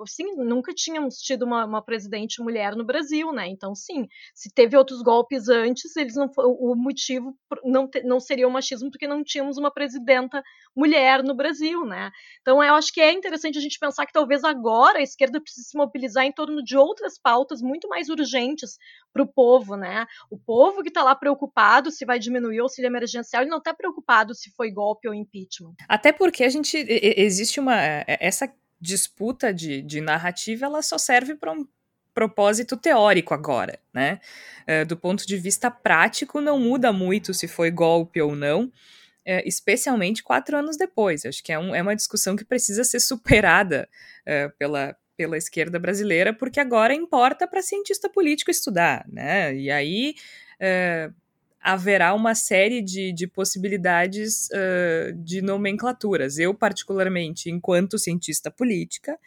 [0.06, 3.48] sim, nunca tínhamos tido uma, uma, presidente mulher no Brasil, né?
[3.48, 8.48] Então, sim, se teve outros golpes antes, eles não o motivo não, te, não seria
[8.48, 10.44] o machismo porque não tínhamos uma presidenta
[10.76, 12.12] mulher no Brasil, né?
[12.42, 15.70] Então, eu acho que é interessante a gente pensar que talvez agora a esquerda precise
[15.70, 18.78] se mobilizar em torno de outras pautas muito mais urgentes
[19.13, 20.06] para o povo, né?
[20.30, 23.74] O povo que está lá preocupado se vai diminuir o auxílio emergencial, ele não está
[23.74, 25.74] preocupado se foi golpe ou impeachment.
[25.88, 27.82] Até porque a gente existe uma.
[27.82, 31.65] É, é, essa disputa de, de narrativa ela só serve para um
[32.13, 34.19] propósito teórico agora, né?
[34.65, 38.71] É, do ponto de vista prático, não muda muito se foi golpe ou não,
[39.45, 41.25] especialmente quatro anos depois.
[41.25, 43.89] Acho que é, um, é uma discussão que precisa ser superada
[44.58, 49.53] pela, pela esquerda brasileira, porque agora importa para cientista político estudar, né?
[49.56, 50.15] E aí
[50.60, 51.12] é,
[51.60, 56.38] haverá uma série de, de possibilidades uh, de nomenclaturas.
[56.38, 59.20] Eu, particularmente, enquanto cientista política,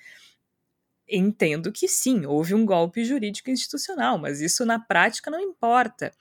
[1.09, 6.13] entendo que sim, houve um golpe jurídico institucional, mas isso na prática não importa.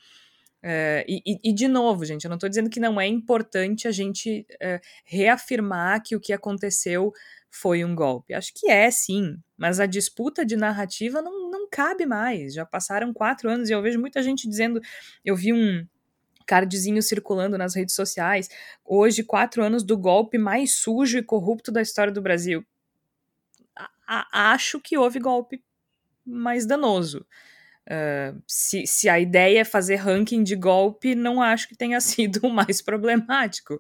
[0.62, 3.92] Uh, e, e, de novo, gente, eu não estou dizendo que não é importante a
[3.92, 7.14] gente uh, reafirmar que o que aconteceu
[7.50, 8.34] foi um golpe.
[8.34, 12.54] Acho que é, sim, mas a disputa de narrativa não, não cabe mais.
[12.54, 14.82] Já passaram quatro anos e eu vejo muita gente dizendo.
[15.24, 15.88] Eu vi um,
[16.50, 18.50] cardzinho circulando nas redes sociais.
[18.84, 22.66] Hoje, quatro anos do golpe mais sujo e corrupto da história do Brasil.
[24.08, 25.64] A acho que houve golpe
[26.26, 27.24] mais danoso.
[27.88, 32.40] Uh, se, se a ideia é fazer ranking de golpe, não acho que tenha sido
[32.48, 33.80] o mais problemático.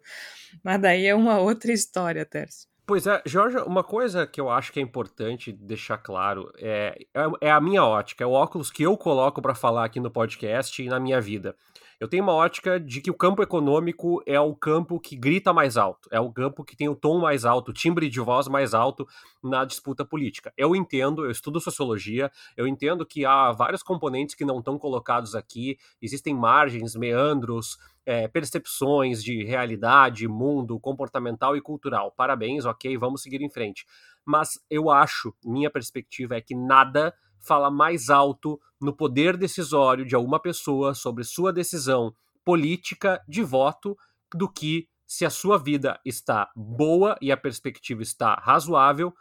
[0.63, 2.69] Mas daí é uma outra história, Tércio.
[2.85, 7.47] Pois é, Jorge, uma coisa que eu acho que é importante deixar claro é, é,
[7.47, 10.81] é a minha ótica, é o óculos que eu coloco para falar aqui no podcast
[10.81, 11.55] e na minha vida.
[11.99, 15.75] Eu tenho uma ótica de que o campo econômico é o campo que grita mais
[15.75, 18.73] alto, é o campo que tem o tom mais alto, o timbre de voz mais
[18.73, 19.05] alto
[19.43, 20.53] na disputa política.
[20.55, 25.35] Eu entendo, eu estudo sociologia, eu entendo que há vários componentes que não estão colocados
[25.35, 32.13] aqui, existem margens, meandros, é, percepções de realidade, mundo, comportamental e cultural.
[32.15, 33.85] Parabéns, ok, vamos seguir em frente.
[34.25, 40.15] Mas eu acho, minha perspectiva é que nada fala mais alto no poder decisório de
[40.15, 43.97] alguma pessoa sobre sua decisão política de voto
[44.33, 49.13] do que se a sua vida está boa e a perspectiva está razoável,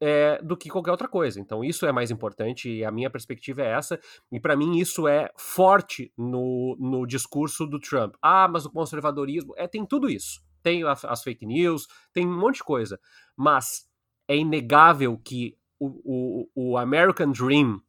[0.00, 1.40] é, do que qualquer outra coisa.
[1.40, 4.00] Então, isso é mais importante e a minha perspectiva é essa.
[4.30, 8.14] E para mim, isso é forte no, no discurso do Trump.
[8.22, 9.54] Ah, mas o conservadorismo.
[9.56, 10.40] É, tem tudo isso.
[10.62, 13.00] Tem as, fake news, tem um monte de coisa.
[13.36, 13.88] Mas
[14.26, 17.80] é inegável que o, o, American Dream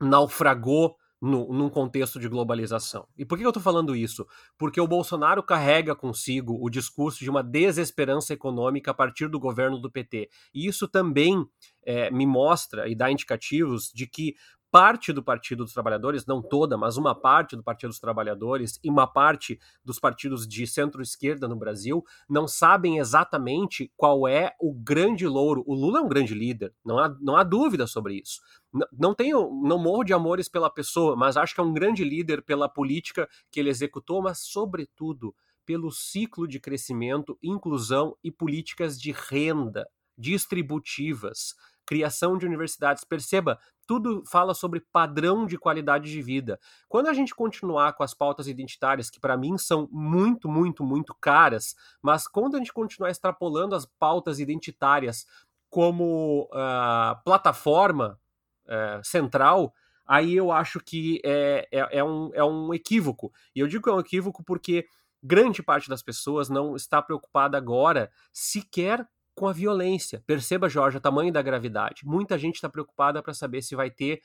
[0.00, 3.06] naufragou no, num contexto de globalização.
[3.16, 4.26] E por que eu estou falando isso?
[4.56, 9.78] Porque o Bolsonaro carrega consigo o discurso de uma desesperança econômica a partir do governo
[9.78, 10.30] do PT.
[10.54, 11.44] E isso também
[11.84, 14.34] é, me mostra e dá indicativos de que
[14.70, 18.90] parte do Partido dos Trabalhadores, não toda, mas uma parte do Partido dos Trabalhadores e
[18.90, 25.26] uma parte dos partidos de centro-esquerda no Brasil não sabem exatamente qual é o grande
[25.26, 25.64] louro.
[25.66, 28.40] O Lula é um grande líder, não há, não há dúvida sobre isso.
[28.72, 32.04] Não, não tenho, não morro de amores pela pessoa, mas acho que é um grande
[32.04, 38.98] líder pela política que ele executou, mas sobretudo pelo ciclo de crescimento, inclusão e políticas
[38.98, 41.54] de renda distributivas,
[41.88, 43.02] criação de universidades.
[43.02, 46.60] Perceba, tudo fala sobre padrão de qualidade de vida.
[46.86, 51.14] Quando a gente continuar com as pautas identitárias, que para mim são muito, muito, muito
[51.18, 55.24] caras, mas quando a gente continuar extrapolando as pautas identitárias
[55.70, 58.20] como uh, plataforma
[58.66, 59.72] uh, central,
[60.06, 63.32] aí eu acho que é, é, é, um, é um equívoco.
[63.56, 64.86] E eu digo que é um equívoco porque
[65.22, 70.22] grande parte das pessoas não está preocupada agora sequer com a violência.
[70.26, 72.04] Perceba, Jorge, o tamanho da gravidade.
[72.04, 74.20] Muita gente está preocupada para saber se vai ter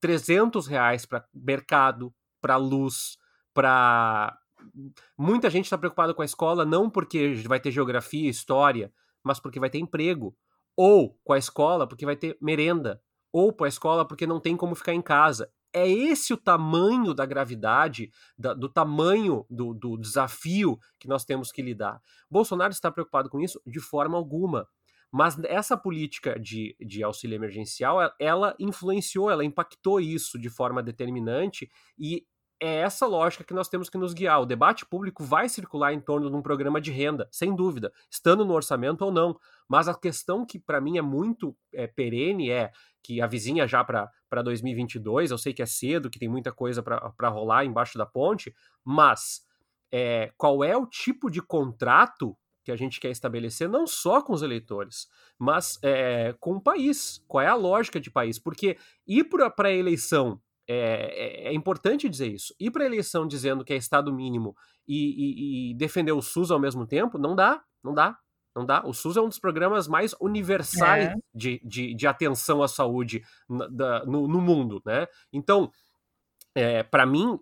[0.00, 3.16] 300 reais para mercado, para luz,
[3.54, 4.36] para.
[5.16, 9.60] Muita gente está preocupada com a escola não porque vai ter geografia, história, mas porque
[9.60, 10.36] vai ter emprego.
[10.76, 13.00] Ou com a escola porque vai ter merenda.
[13.32, 15.48] Ou com a escola porque não tem como ficar em casa.
[15.72, 21.52] É esse o tamanho da gravidade, da, do tamanho do, do desafio que nós temos
[21.52, 22.00] que lidar.
[22.30, 24.66] Bolsonaro está preocupado com isso de forma alguma.
[25.12, 31.70] Mas essa política de, de auxílio emergencial, ela influenciou, ela impactou isso de forma determinante
[31.98, 32.26] e
[32.60, 34.40] é essa lógica que nós temos que nos guiar.
[34.40, 38.44] O debate público vai circular em torno de um programa de renda, sem dúvida, estando
[38.44, 39.38] no orçamento ou não.
[39.68, 43.84] Mas a questão que para mim é muito é, perene é que a vizinha já
[43.84, 48.06] para 2022, eu sei que é cedo, que tem muita coisa para rolar embaixo da
[48.06, 49.42] ponte, mas
[49.92, 54.32] é, qual é o tipo de contrato que a gente quer estabelecer, não só com
[54.32, 55.06] os eleitores,
[55.38, 57.22] mas é, com o país?
[57.28, 58.40] Qual é a lógica de país?
[58.40, 62.54] Porque ir para a eleição é, é, é, importante dizer isso.
[62.58, 66.50] Ir para a eleição dizendo que é Estado mínimo e, e, e, defender o SUS
[66.50, 68.18] ao mesmo tempo, não dá, não dá,
[68.54, 68.84] não dá.
[68.84, 71.14] O SUS é um dos programas mais universais é.
[71.32, 75.06] de, de, de, atenção à saúde no, da, no, no mundo, né?
[75.32, 75.70] Então,
[76.52, 77.38] é, para mim,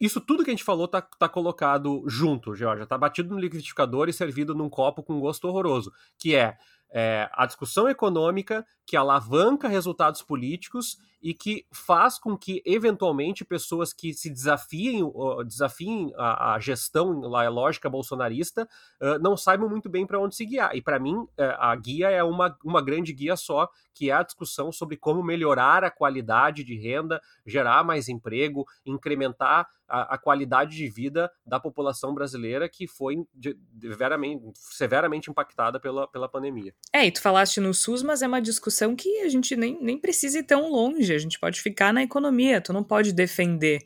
[0.00, 2.86] isso tudo que a gente falou tá, tá colocado junto, Georgia.
[2.86, 6.56] Tá batido no liquidificador e servido num copo com gosto horroroso, que é,
[6.90, 13.94] é a discussão econômica que alavanca resultados políticos e que faz com que, eventualmente, pessoas
[13.94, 15.00] que se desafiem,
[15.46, 18.68] desafiem a, a gestão, a lógica bolsonarista,
[19.00, 20.76] uh, não saibam muito bem para onde se guiar.
[20.76, 24.70] E, para mim, a guia é uma, uma grande guia só, que é a discussão
[24.70, 30.88] sobre como melhorar a qualidade de renda, gerar mais emprego, incrementar a, a qualidade de
[30.88, 36.74] vida da população brasileira que foi de, de, veramente, severamente impactada pela, pela pandemia.
[36.92, 39.98] É, e tu falaste no SUS, mas é uma discussão que a gente nem, nem
[39.98, 43.82] precisa ir tão longe a gente pode ficar na economia, tu não pode defender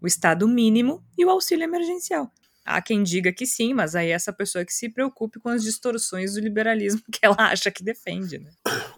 [0.00, 2.30] o estado mínimo e o auxílio emergencial.
[2.64, 5.64] Há quem diga que sim, mas aí é essa pessoa que se preocupe com as
[5.64, 8.38] distorções do liberalismo que ela acha que defende.
[8.38, 8.50] Né?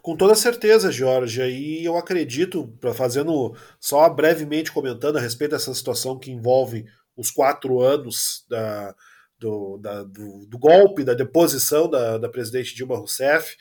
[0.03, 6.19] Com toda certeza, Georgia, e eu acredito, fazendo só brevemente comentando a respeito dessa situação
[6.19, 6.85] que envolve
[7.17, 8.93] os quatro anos da,
[9.39, 13.55] do, da, do, do, golpe, da deposição da, da presidente Dilma Rousseff,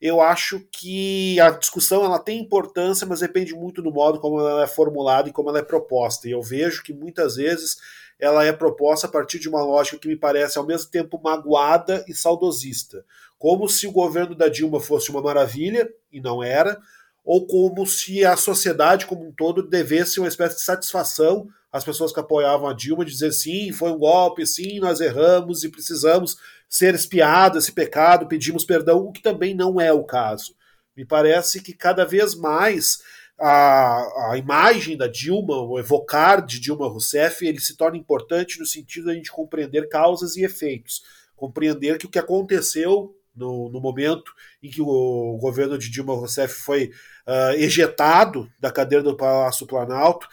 [0.00, 4.64] eu acho que a discussão ela tem importância, mas depende muito do modo como ela
[4.64, 6.26] é formulada e como ela é proposta.
[6.26, 7.76] E eu vejo que muitas vezes
[8.18, 12.02] ela é proposta a partir de uma lógica que me parece ao mesmo tempo magoada
[12.08, 13.04] e saudosista.
[13.38, 16.80] Como se o governo da Dilma fosse uma maravilha, e não era,
[17.24, 22.12] ou como se a sociedade como um todo devesse uma espécie de satisfação as pessoas
[22.12, 26.36] que apoiavam a Dilma dizer sim, foi um golpe, sim, nós erramos e precisamos
[26.68, 30.54] ser espiado esse pecado, pedimos perdão, o que também não é o caso.
[30.96, 33.02] Me parece que cada vez mais
[33.38, 38.66] a, a imagem da Dilma, o evocar de Dilma Rousseff, ele se torna importante no
[38.66, 41.02] sentido de a gente compreender causas e efeitos,
[41.34, 46.52] compreender que o que aconteceu no, no, momento em que o governo de Dilma Rousseff
[46.52, 46.90] foi
[47.26, 50.28] uh, ejetado da cadeira do Palácio Planalto,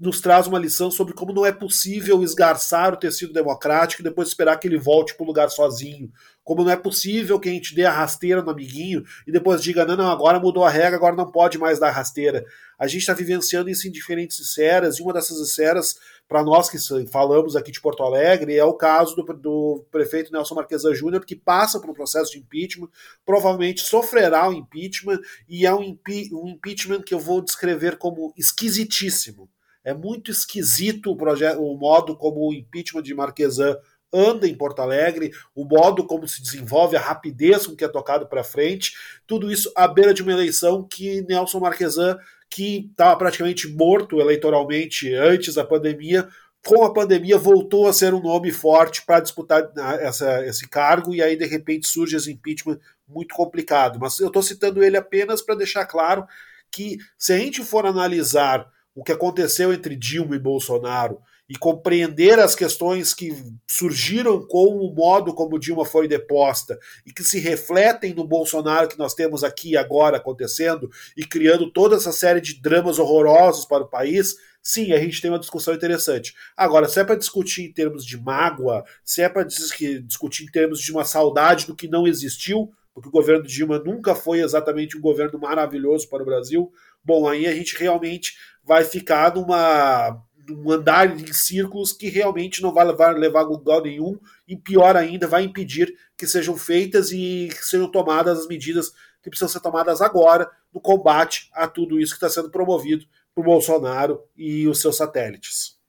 [0.00, 4.28] nos traz uma lição sobre como não é possível esgarçar o tecido democrático e depois
[4.28, 6.10] esperar que ele volte para o lugar sozinho.
[6.42, 9.84] Como não é possível que a gente dê a rasteira no amiguinho e depois diga,
[9.84, 12.46] não, não, agora mudou a regra, agora não pode mais dar rasteira.
[12.78, 16.78] A gente está vivenciando isso em diferentes esferas, e uma dessas esferas, para nós que
[17.08, 21.36] falamos aqui de Porto Alegre, é o caso do, do prefeito Nelson Marquesa Júnior, que
[21.36, 22.88] passa por um processo de impeachment,
[23.26, 25.98] provavelmente sofrerá o impeachment, e é um,
[26.32, 29.46] um impeachment que eu vou descrever como esquisitíssimo
[29.84, 33.76] é muito esquisito o, projeto, o modo como o impeachment de Marquesan
[34.12, 38.26] anda em Porto Alegre, o modo como se desenvolve, a rapidez com que é tocado
[38.26, 38.92] para frente,
[39.26, 45.14] tudo isso à beira de uma eleição que Nelson Marquesan, que estava praticamente morto eleitoralmente
[45.14, 46.28] antes da pandemia,
[46.66, 51.14] com a pandemia voltou a ser um nome forte para disputar ah, essa, esse cargo
[51.14, 53.98] e aí de repente surge esse impeachment muito complicado.
[53.98, 56.26] Mas eu estou citando ele apenas para deixar claro
[56.70, 62.38] que se a gente for analisar o que aconteceu entre Dilma e Bolsonaro e compreender
[62.38, 63.34] as questões que
[63.68, 68.98] surgiram com o modo como Dilma foi deposta e que se refletem no Bolsonaro que
[68.98, 73.88] nós temos aqui agora acontecendo e criando toda essa série de dramas horrorosos para o
[73.88, 76.34] país, sim, a gente tem uma discussão interessante.
[76.56, 80.80] Agora, se é para discutir em termos de mágoa, se é para discutir em termos
[80.80, 85.00] de uma saudade do que não existiu, porque o governo Dilma nunca foi exatamente um
[85.00, 86.72] governo maravilhoso para o Brasil,
[87.04, 92.72] bom, aí a gente realmente vai ficar numa um andar em círculos que realmente não
[92.72, 94.18] vai levar, levar a lugar nenhum
[94.48, 98.92] e pior ainda vai impedir que sejam feitas e que sejam tomadas as medidas
[99.22, 103.44] que precisam ser tomadas agora no combate a tudo isso que está sendo promovido por
[103.44, 105.79] Bolsonaro e os seus satélites.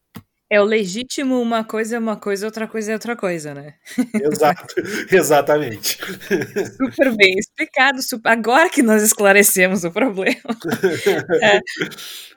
[0.51, 3.75] É o legítimo, uma coisa é uma coisa, outra coisa é outra coisa, né?
[4.13, 4.75] Exato,
[5.09, 5.97] exatamente.
[6.75, 8.29] Super bem explicado, super...
[8.29, 10.35] agora que nós esclarecemos o problema.
[11.41, 11.61] é.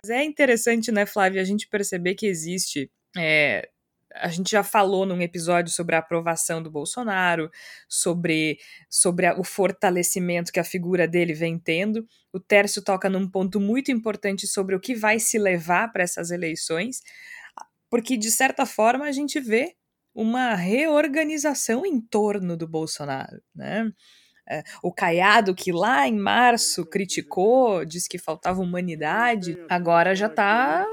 [0.00, 2.88] Mas é interessante, né, Flávia, a gente perceber que existe.
[3.18, 3.68] É,
[4.14, 7.50] a gente já falou num episódio sobre a aprovação do Bolsonaro,
[7.88, 12.06] sobre, sobre a, o fortalecimento que a figura dele vem tendo.
[12.32, 16.30] O Tércio toca num ponto muito importante sobre o que vai se levar para essas
[16.30, 17.02] eleições
[17.94, 19.68] porque de certa forma a gente vê
[20.12, 23.88] uma reorganização em torno do Bolsonaro, né?
[24.50, 30.84] É, o Caiado, que lá em março criticou, disse que faltava humanidade, agora já está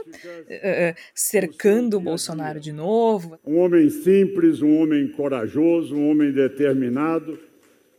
[0.48, 3.36] é, é, cercando o Bolsonaro de novo.
[3.44, 7.40] Um homem simples, um homem corajoso, um homem determinado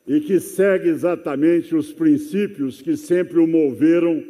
[0.06, 4.22] e que segue exatamente os princípios que sempre o moveram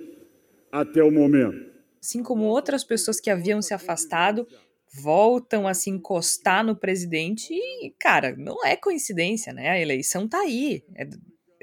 [0.73, 1.72] até o momento
[2.03, 4.47] assim como outras pessoas que haviam se afastado,
[4.93, 9.71] voltam a se encostar no presidente e, cara, não é coincidência, né?
[9.71, 10.85] A eleição tá aí.
[10.95, 11.09] É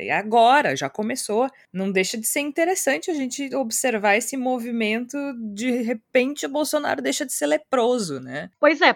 [0.10, 1.50] agora, já começou.
[1.74, 5.18] Não deixa de ser interessante a gente observar esse movimento.
[5.54, 8.50] De repente, o Bolsonaro deixa de ser leproso, né?
[8.60, 8.96] Pois é,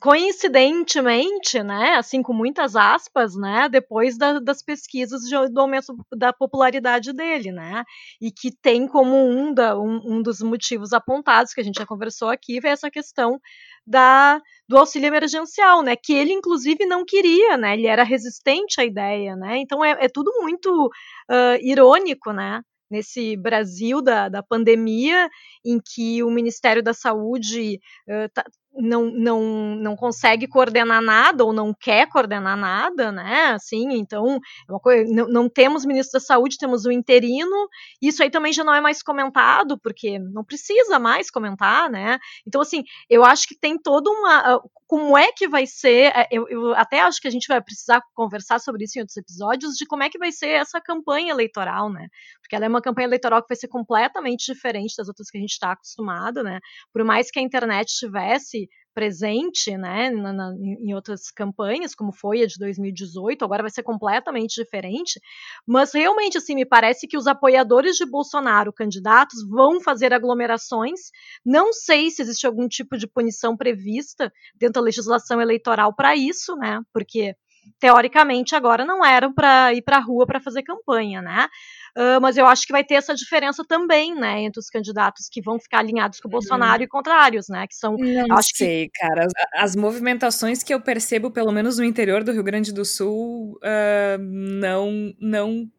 [0.00, 7.12] coincidentemente, né, assim com muitas aspas, né, depois da, das pesquisas do aumento da popularidade
[7.12, 7.84] dele, né,
[8.20, 11.86] e que tem como um, da, um, um dos motivos apontados que a gente já
[11.86, 13.40] conversou aqui, é essa questão
[13.86, 15.96] da, do auxílio emergencial, né?
[15.96, 17.74] Que ele, inclusive, não queria, né?
[17.74, 19.58] Ele era resistente à ideia, né?
[19.58, 22.62] Então é, é tudo muito uh, irônico, né?
[22.90, 25.28] Nesse Brasil da, da pandemia,
[25.64, 29.42] em que o Ministério da Saúde uh, tá, não, não,
[29.76, 33.52] não consegue coordenar nada ou não quer coordenar nada, né?
[33.52, 37.68] Assim, então, é coisa, não, não, temos ministro da saúde, temos o interino.
[38.00, 42.18] Isso aí também já não é mais comentado, porque não precisa mais comentar, né?
[42.46, 44.60] Então, assim, eu acho que tem toda uma.
[44.86, 46.12] Como é que vai ser?
[46.14, 49.16] É, eu, eu até acho que a gente vai precisar conversar sobre isso em outros
[49.16, 52.08] episódios, de como é que vai ser essa campanha eleitoral, né?
[52.52, 55.40] Porque ela é uma campanha eleitoral que vai ser completamente diferente das outras que a
[55.40, 56.60] gente está acostumado, né?
[56.92, 62.42] Por mais que a internet tivesse presente, né, na, na, em outras campanhas, como foi
[62.42, 65.18] a de 2018, agora vai ser completamente diferente,
[65.66, 71.00] mas realmente, assim, me parece que os apoiadores de Bolsonaro, candidatos, vão fazer aglomerações,
[71.42, 76.54] não sei se existe algum tipo de punição prevista dentro da legislação eleitoral para isso,
[76.56, 77.34] né, porque
[77.78, 81.48] teoricamente agora não eram para ir para a rua para fazer campanha, né?
[81.96, 85.42] Uh, mas eu acho que vai ter essa diferença também, né, entre os candidatos que
[85.42, 86.84] vão ficar alinhados com o Bolsonaro hum.
[86.84, 88.98] e contrários, né, que são, não acho sei, que...
[88.98, 89.32] cara, as,
[89.64, 94.18] as, movimentações que eu percebo, pelo menos no interior do Rio Grande do Sul, uh,
[94.18, 95.70] não, não,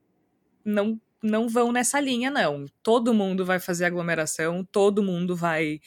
[0.63, 2.65] não, não vão nessa linha, não.
[2.84, 5.79] Todo mundo vai fazer aglomeração, todo mundo vai,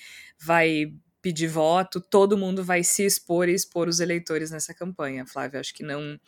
[0.44, 0.86] vai
[1.26, 5.58] pedir voto, todo mundo vai se expor e expor os eleitores nessa campanha, Flávia.
[5.58, 6.20] Acho que não.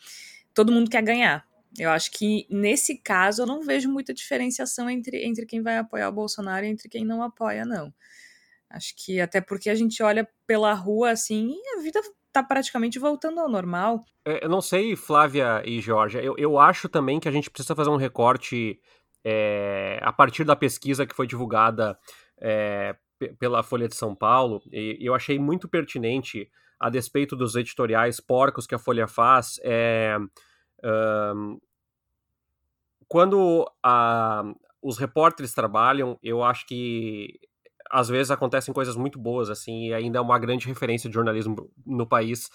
[0.53, 1.45] Todo mundo quer ganhar.
[1.77, 6.09] Eu acho que nesse caso eu não vejo muita diferenciação entre, entre quem vai apoiar
[6.09, 7.93] o Bolsonaro e entre quem não apoia, não.
[8.69, 12.01] Acho que até porque a gente olha pela rua assim e a vida
[12.33, 14.03] tá praticamente voltando ao normal.
[14.25, 17.73] É, eu não sei, Flávia e Georgia, eu, eu acho também que a gente precisa
[17.73, 18.77] fazer um recorte
[19.23, 21.97] é, a partir da pesquisa que foi divulgada
[22.41, 22.97] é,
[23.37, 26.49] pela Folha de São Paulo, e eu achei muito pertinente,
[26.79, 30.17] a despeito dos editoriais porcos que a Folha faz, é,
[31.35, 31.59] um,
[33.07, 34.43] quando a,
[34.81, 37.39] os repórteres trabalham, eu acho que
[37.91, 41.71] às vezes acontecem coisas muito boas, assim, e ainda é uma grande referência de jornalismo
[41.85, 42.49] no país.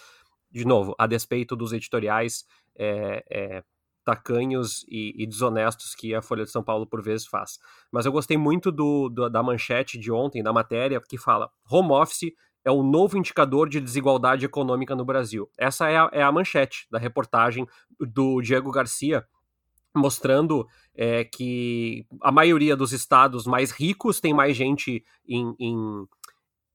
[0.50, 2.44] De novo, a despeito dos editoriais
[2.76, 3.64] é, é,
[4.05, 7.59] tacanhos e, e, desonestos que a Folha de São Paulo por vezes faz.
[7.90, 11.92] Mas eu gostei muito do, do, da manchete de ontem, da matéria, que fala: home
[11.92, 12.32] office
[12.64, 15.50] é o novo indicador de desigualdade econômica no Brasil.
[15.59, 17.66] Essa é a, é a manchete da reportagem
[18.00, 19.24] do Diego Garcia,
[19.94, 26.07] mostrando é, que a maioria dos estados mais ricos tem mais gente em, em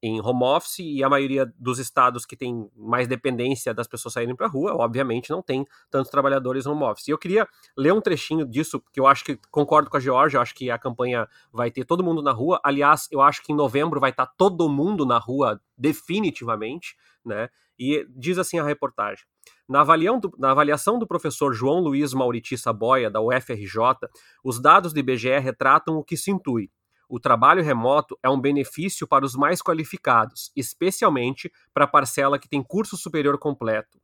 [0.02, 4.36] em home office e a maioria dos estados que tem mais dependência das pessoas saírem
[4.36, 7.08] para a rua, obviamente, não tem tantos trabalhadores home office.
[7.08, 7.48] E eu queria
[7.78, 10.78] ler um trechinho disso, que eu acho que concordo com a Georgia, acho que a
[10.78, 12.60] campanha vai ter todo mundo na rua.
[12.64, 16.96] Aliás, eu acho que em novembro vai estar tá todo mundo na rua definitivamente,
[17.26, 17.50] né?
[17.78, 19.26] E diz assim a reportagem.
[19.68, 24.10] Na, do, na, avaliação do professor João Luiz Mauriti Saboia, da UFRJ,
[24.44, 26.70] os dados do IBGE retratam o que se intui
[27.10, 32.48] o trabalho remoto é um benefício para os mais qualificados, especialmente para a parcela que
[32.48, 34.00] tem curso superior completo.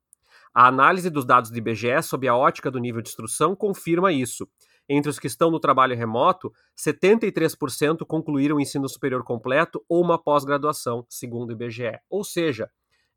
[0.53, 4.47] A análise dos dados do IBGE sob a ótica do nível de instrução confirma isso.
[4.87, 10.17] Entre os que estão no trabalho remoto, 73% concluíram o ensino superior completo ou uma
[10.17, 11.99] pós-graduação, segundo o IBGE.
[12.09, 12.69] Ou seja,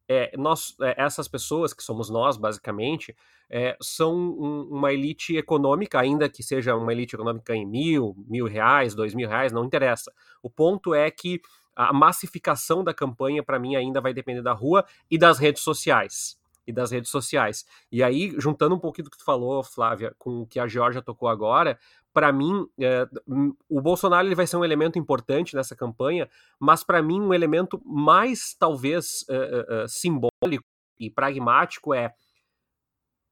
[0.08, 3.14] é, nós, é, essas pessoas, que somos nós, basicamente,
[3.50, 8.46] é, são um, uma elite econômica, ainda que seja uma elite econômica em mil, mil
[8.46, 10.12] reais, dois mil reais, não interessa.
[10.42, 11.40] O ponto é que
[11.76, 16.37] a massificação da campanha, para mim, ainda vai depender da rua e das redes sociais.
[16.68, 17.64] E das redes sociais.
[17.90, 21.00] E aí, juntando um pouquinho do que tu falou, Flávia, com o que a Georgia
[21.00, 21.78] tocou agora,
[22.12, 23.08] para mim, é,
[23.68, 26.28] o Bolsonaro ele vai ser um elemento importante nessa campanha,
[26.60, 30.66] mas para mim um elemento mais talvez é, é, simbólico
[30.98, 32.12] e pragmático é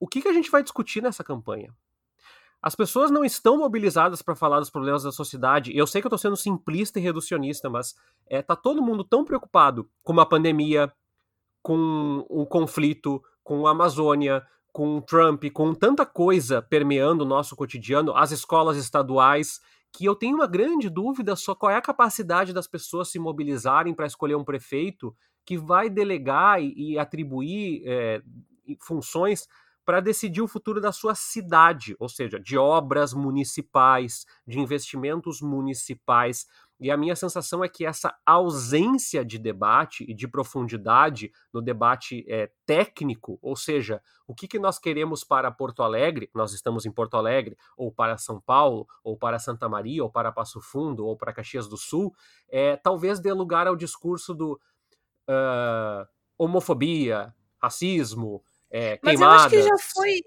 [0.01, 1.75] o que, que a gente vai discutir nessa campanha.
[2.63, 5.77] As pessoas não estão mobilizadas para falar dos problemas da sociedade.
[5.77, 7.95] Eu sei que eu estou sendo simplista e reducionista, mas
[8.27, 10.93] é, tá todo mundo tão preocupado com uma pandemia,
[11.67, 14.41] com um conflito, com a Amazônia,
[14.73, 19.59] com Trump, com tanta coisa permeando o nosso cotidiano, as escolas estaduais,
[19.93, 23.95] que eu tenho uma grande dúvida só qual é a capacidade das pessoas se mobilizarem
[23.95, 25.13] para escolher um prefeito
[25.45, 28.23] que vai delegar e, e atribuir é,
[28.81, 29.49] funções
[29.87, 36.47] para decidir o futuro da sua cidade, ou seja, de obras municipais, de investimentos municipais.
[36.79, 42.25] E a minha sensação é que essa ausência de debate e de profundidade no debate
[42.29, 46.93] é, técnico, ou seja, o que, que nós queremos para Porto Alegre, nós estamos em
[46.93, 51.17] Porto Alegre, ou para São Paulo, ou para Santa Maria, ou para Passo Fundo, ou
[51.17, 52.15] para Caxias do Sul,
[52.49, 54.61] é, talvez dê lugar ao discurso do
[55.29, 56.07] uh,
[56.39, 60.23] homofobia, racismo, é, Mas eu acho que já foi.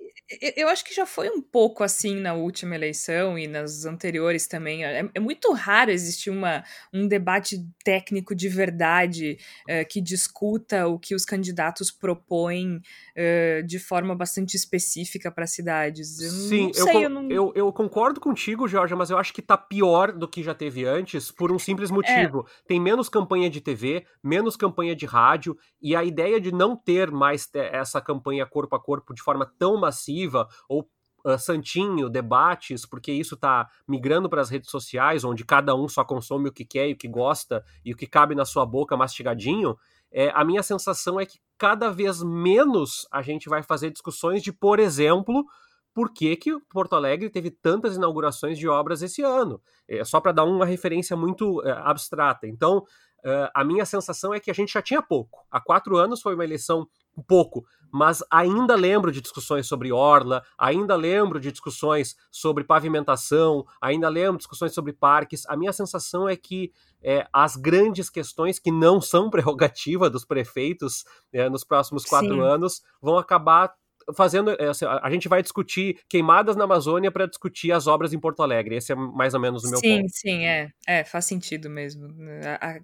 [0.56, 4.86] Eu acho que já foi um pouco assim na última eleição e nas anteriores também.
[4.86, 6.64] É, é muito raro existir uma,
[6.94, 13.80] um debate técnico de verdade uh, que discuta o que os candidatos propõem uh, de
[13.80, 16.22] forma bastante específica para cidades.
[16.22, 17.30] Eu Sim, sei, eu, eu, não...
[17.30, 20.86] eu, eu, concordo contigo, Jorge, mas eu acho que tá pior do que já teve
[20.86, 21.94] antes por um simples é.
[21.94, 22.46] motivo.
[22.48, 22.68] É.
[22.68, 27.10] Tem menos campanha de TV, menos campanha de rádio, e a ideia de não ter
[27.10, 30.90] mais essa campanha corpo a corpo de forma tão massiva ou
[31.22, 36.02] Uh, santinho, debates, porque isso está migrando para as redes sociais, onde cada um só
[36.02, 38.96] consome o que quer e o que gosta e o que cabe na sua boca
[38.96, 39.78] mastigadinho.
[40.10, 44.54] É, a minha sensação é que cada vez menos a gente vai fazer discussões de,
[44.54, 45.46] por exemplo,
[45.94, 49.62] por que, que Porto Alegre teve tantas inaugurações de obras esse ano.
[49.88, 52.48] É só para dar uma referência muito é, abstrata.
[52.48, 55.46] Então, uh, a minha sensação é que a gente já tinha pouco.
[55.52, 56.88] Há quatro anos foi uma eleição
[57.28, 64.10] pouco, mas ainda lembro de discussões sobre orla, ainda lembro de discussões sobre pavimentação, ainda
[64.10, 65.46] lembro de discussões sobre parques.
[65.48, 66.72] A minha sensação é que
[67.02, 72.42] é, as grandes questões que não são prerrogativa dos prefeitos é, nos próximos quatro Sim.
[72.42, 73.74] anos vão acabar
[74.16, 74.52] fazendo.
[74.60, 78.42] É, assim, a gente vai discutir queimadas na Amazônia para discutir as obras em Porto
[78.42, 78.76] Alegre.
[78.76, 80.10] Esse é mais ou menos o meu sim, ponto.
[80.10, 80.70] Sim, sim, é.
[80.88, 82.08] É, faz sentido mesmo.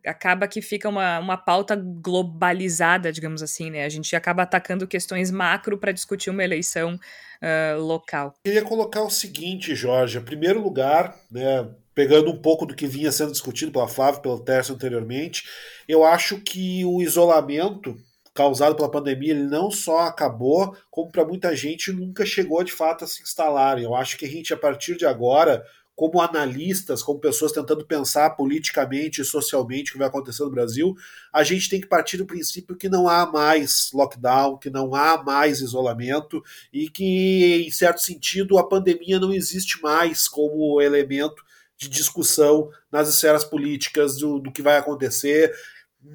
[0.06, 3.86] Acaba que fica uma, uma pauta globalizada, digamos assim, né?
[3.86, 7.00] A gente acaba atacando questões macro para discutir uma eleição
[7.42, 8.34] uh, local.
[8.44, 10.18] Eu queria colocar o seguinte, Jorge.
[10.18, 14.40] Em primeiro lugar, né, pegando um pouco do que vinha sendo discutido pela Flávia, pelo
[14.40, 15.44] Tércio anteriormente,
[15.88, 17.96] eu acho que o isolamento
[18.36, 23.06] causado pela pandemia, ele não só acabou, como para muita gente nunca chegou de fato
[23.06, 23.82] a se instalar.
[23.82, 25.66] Eu acho que a gente, a partir de agora,
[25.96, 30.94] como analistas, como pessoas tentando pensar politicamente e socialmente o que vai acontecer no Brasil,
[31.32, 35.24] a gente tem que partir do princípio que não há mais lockdown, que não há
[35.24, 41.42] mais isolamento e que, em certo sentido, a pandemia não existe mais como elemento
[41.78, 45.54] de discussão nas esferas políticas do, do que vai acontecer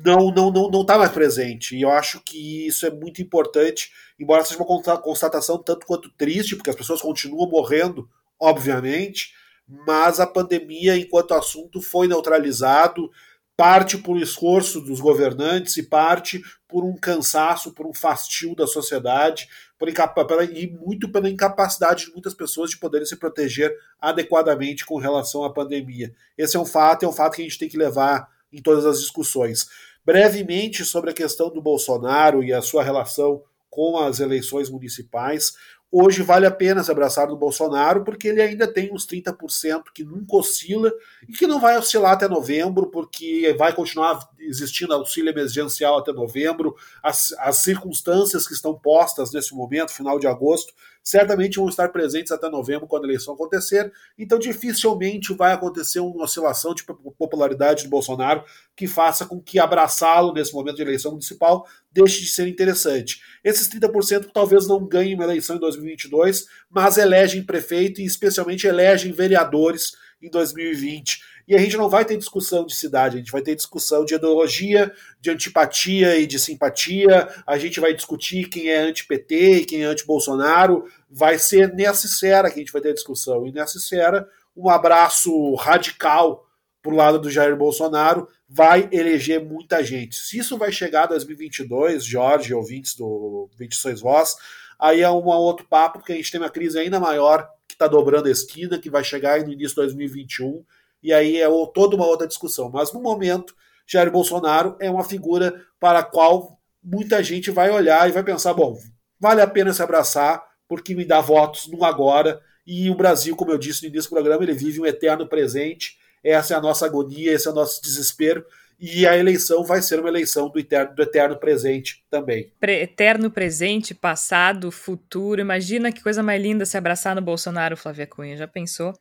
[0.05, 1.76] não não não não está mais presente.
[1.76, 6.57] E eu acho que isso é muito importante, embora seja uma constatação tanto quanto triste,
[6.57, 9.34] porque as pessoas continuam morrendo, obviamente,
[9.66, 13.11] mas a pandemia, enquanto assunto, foi neutralizado,
[13.57, 19.49] parte por esforço dos governantes e parte por um cansaço, por um fastio da sociedade,
[19.78, 25.45] por e muito pela incapacidade de muitas pessoas de poderem se proteger adequadamente com relação
[25.45, 26.14] à pandemia.
[26.38, 28.86] Esse é um fato, é um fato que a gente tem que levar em todas
[28.86, 29.68] as discussões.
[30.05, 35.55] Brevemente sobre a questão do Bolsonaro e a sua relação com as eleições municipais.
[35.92, 40.05] Hoje vale a pena se abraçar do Bolsonaro, porque ele ainda tem uns 30% que
[40.05, 40.92] nunca oscila
[41.28, 46.76] e que não vai oscilar até novembro, porque vai continuar existindo auxílio emergencial até novembro.
[47.03, 50.72] As, as circunstâncias que estão postas nesse momento, final de agosto,
[51.03, 53.92] certamente vão estar presentes até novembro, quando a eleição acontecer.
[54.18, 58.44] Então, dificilmente vai acontecer uma oscilação de popularidade do Bolsonaro
[58.76, 63.20] que faça com que abraçá-lo nesse momento de eleição municipal deixe de ser interessante.
[63.42, 69.12] Esses 30% talvez não ganhem uma eleição em 2022, mas elegem prefeito e especialmente elegem
[69.12, 69.92] vereadores
[70.22, 71.20] em 2020.
[71.47, 74.14] E a gente não vai ter discussão de cidade, a gente vai ter discussão de
[74.14, 77.28] ideologia, de antipatia e de simpatia.
[77.47, 80.84] A gente vai discutir quem é anti-PT e quem é anti-Bolsonaro.
[81.11, 83.47] Vai ser nessa esfera que a gente vai ter discussão.
[83.47, 86.47] E nessa esfera, um abraço radical
[86.82, 90.16] pro lado do Jair Bolsonaro vai eleger muita gente.
[90.16, 94.34] Se isso vai chegar em 2022, Jorge, ouvintes do 26 Voz,
[94.78, 97.86] aí é um outro papo, porque a gente tem uma crise ainda maior que está
[97.86, 100.64] dobrando a esquina, que vai chegar no início de 2021,
[101.03, 102.70] e aí é toda uma outra discussão.
[102.70, 103.55] Mas no momento,
[103.86, 108.55] Jair Bolsonaro é uma figura para a qual muita gente vai olhar e vai pensar:
[108.55, 108.78] bom,
[109.18, 112.40] vale a pena se abraçar, porque me dá votos no agora.
[112.66, 115.98] E o Brasil, como eu disse no início do programa, ele vive um eterno presente
[116.22, 118.44] essa é a nossa agonia, esse é o nosso desespero.
[118.78, 122.51] E a eleição vai ser uma eleição do eterno, do eterno presente também.
[122.59, 125.40] Pre eterno presente, passado, futuro.
[125.40, 128.38] Imagina que coisa mais linda se abraçar no Bolsonaro, Flávia Cunha.
[128.38, 128.94] Já pensou?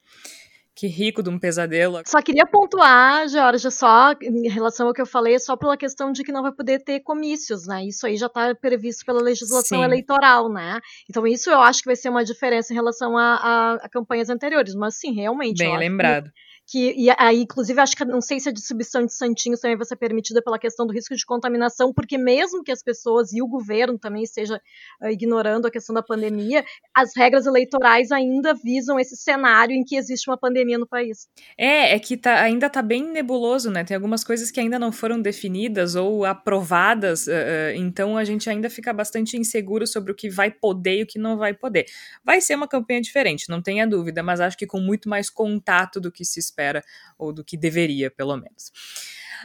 [0.80, 2.02] Que rico de um pesadelo.
[2.06, 6.24] Só queria pontuar, Georgia, só em relação ao que eu falei, só pela questão de
[6.24, 7.84] que não vai poder ter comícios, né?
[7.84, 9.84] Isso aí já está previsto pela legislação Sim.
[9.84, 10.80] eleitoral, né?
[11.10, 14.30] Então isso eu acho que vai ser uma diferença em relação a, a, a campanhas
[14.30, 14.74] anteriores.
[14.74, 15.58] Mas sim, realmente.
[15.58, 16.32] Bem lembrado.
[16.32, 19.76] Que que e aí, inclusive, acho que não sei se a distribuição de santinhos também
[19.76, 23.42] vai ser permitida pela questão do risco de contaminação, porque mesmo que as pessoas e
[23.42, 24.62] o governo também esteja
[25.02, 26.64] uh, ignorando a questão da pandemia,
[26.94, 31.28] as regras eleitorais ainda visam esse cenário em que existe uma pandemia no país.
[31.58, 33.84] É, é que tá, ainda está bem nebuloso, né?
[33.84, 38.70] Tem algumas coisas que ainda não foram definidas ou aprovadas, uh, então a gente ainda
[38.70, 41.86] fica bastante inseguro sobre o que vai poder e o que não vai poder.
[42.24, 46.00] Vai ser uma campanha diferente, não tenha dúvida, mas acho que com muito mais contato
[46.00, 46.84] do que se espera espera,
[47.18, 48.72] ou do que deveria, pelo menos.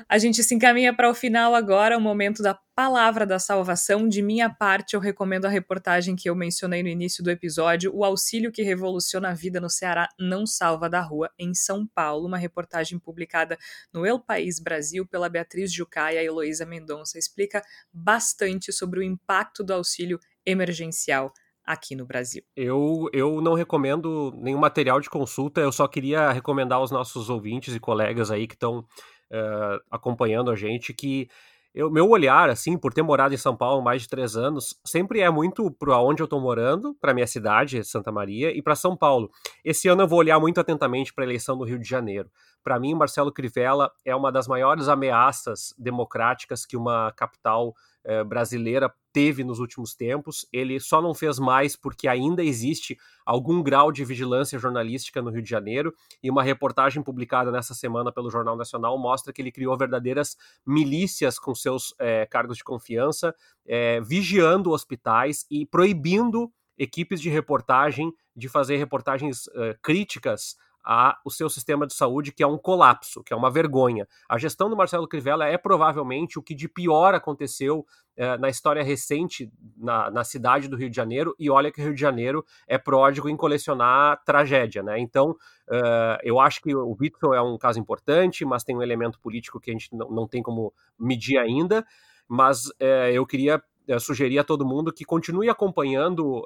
[0.09, 4.09] A gente se encaminha para o final agora, o momento da palavra da salvação.
[4.09, 8.05] De minha parte, eu recomendo a reportagem que eu mencionei no início do episódio, O
[8.05, 12.37] Auxílio que Revoluciona a Vida no Ceará Não Salva da Rua, em São Paulo, uma
[12.37, 13.57] reportagem publicada
[13.93, 17.17] no El País Brasil pela Beatriz Jucá e a Heloísa Mendonça.
[17.17, 17.63] Explica
[17.93, 21.33] bastante sobre o impacto do auxílio emergencial
[21.65, 22.43] aqui no Brasil.
[22.57, 27.75] Eu, eu não recomendo nenhum material de consulta, eu só queria recomendar aos nossos ouvintes
[27.75, 31.29] e colegas aí que estão uh, acompanhando a gente que
[31.75, 35.21] eu, meu olhar, assim, por ter morado em São Paulo mais de três anos, sempre
[35.21, 38.97] é muito para onde eu estou morando, para minha cidade, Santa Maria, e para São
[38.97, 39.29] Paulo.
[39.65, 42.31] Esse ano eu vou olhar muito atentamente para a eleição do Rio de Janeiro.
[42.63, 47.75] Para mim, Marcelo Crivella é uma das maiores ameaças democráticas que uma capital
[48.05, 50.47] eh, brasileira teve nos últimos tempos.
[50.53, 55.43] Ele só não fez mais porque ainda existe algum grau de vigilância jornalística no Rio
[55.43, 55.95] de Janeiro.
[56.23, 60.37] E uma reportagem publicada nessa semana pelo Jornal Nacional mostra que ele criou verdadeiras
[60.67, 63.35] milícias com seus é, cargos de confiança,
[63.67, 69.49] é, vigiando hospitais e proibindo equipes de reportagem de fazer reportagens
[69.81, 74.07] críticas a o seu sistema de saúde, que é um colapso, que é uma vergonha.
[74.29, 78.83] A gestão do Marcelo Crivella é provavelmente o que de pior aconteceu eh, na história
[78.83, 82.45] recente na, na, cidade do Rio de Janeiro, e olha que o Rio de Janeiro
[82.69, 85.01] é pródigo em colecionar tragédia, né?
[85.01, 89.19] Então, uh, eu acho que o Witzel é um caso importante, mas tem um elemento
[89.19, 91.85] político que a gente não, não tem como medir ainda,
[92.29, 93.61] mas uh, eu queria
[94.01, 96.45] sugerir a todo mundo que continue acompanhando uh,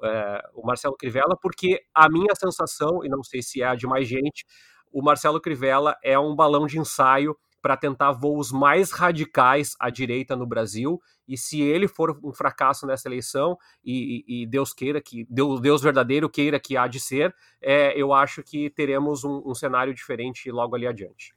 [0.55, 4.09] o Marcelo Crivella, porque a minha sensação, e não sei se é a de mais
[4.09, 4.45] gente,
[4.93, 10.36] o Marcelo Crivella é um balão de ensaio para tentar voos mais radicais à direita
[10.36, 11.01] no Brasil.
[11.26, 15.61] E se ele for um fracasso nessa eleição, e, e, e Deus queira que, Deus,
[15.61, 19.93] Deus, verdadeiro queira que há de ser, é, eu acho que teremos um, um cenário
[19.93, 21.34] diferente logo ali adiante.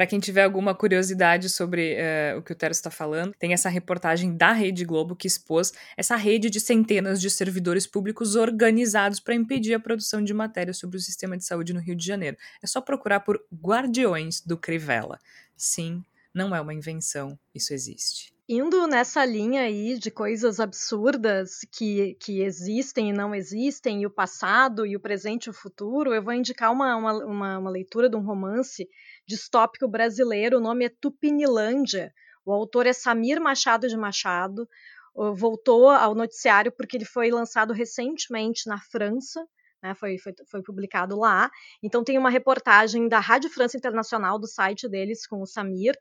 [0.00, 3.68] Para quem tiver alguma curiosidade sobre uh, o que o Tero está falando, tem essa
[3.68, 9.34] reportagem da Rede Globo que expôs essa rede de centenas de servidores públicos organizados para
[9.34, 12.38] impedir a produção de matérias sobre o sistema de saúde no Rio de Janeiro.
[12.62, 15.18] É só procurar por Guardiões do Crivella.
[15.54, 18.32] Sim, não é uma invenção, isso existe.
[18.52, 24.10] Indo nessa linha aí de coisas absurdas que, que existem e não existem, e o
[24.10, 28.16] passado, e o presente e o futuro, eu vou indicar uma, uma, uma leitura de
[28.16, 28.88] um romance
[29.30, 32.12] distópico brasileiro, o nome é Tupinilândia.
[32.44, 34.68] O autor é Samir Machado de Machado.
[35.14, 39.44] Voltou ao noticiário porque ele foi lançado recentemente na França,
[39.82, 41.50] né, foi, foi, foi, publicado lá.
[41.82, 45.94] Então tem uma reportagem da Rádio França Internacional, do site deles, com o Samir,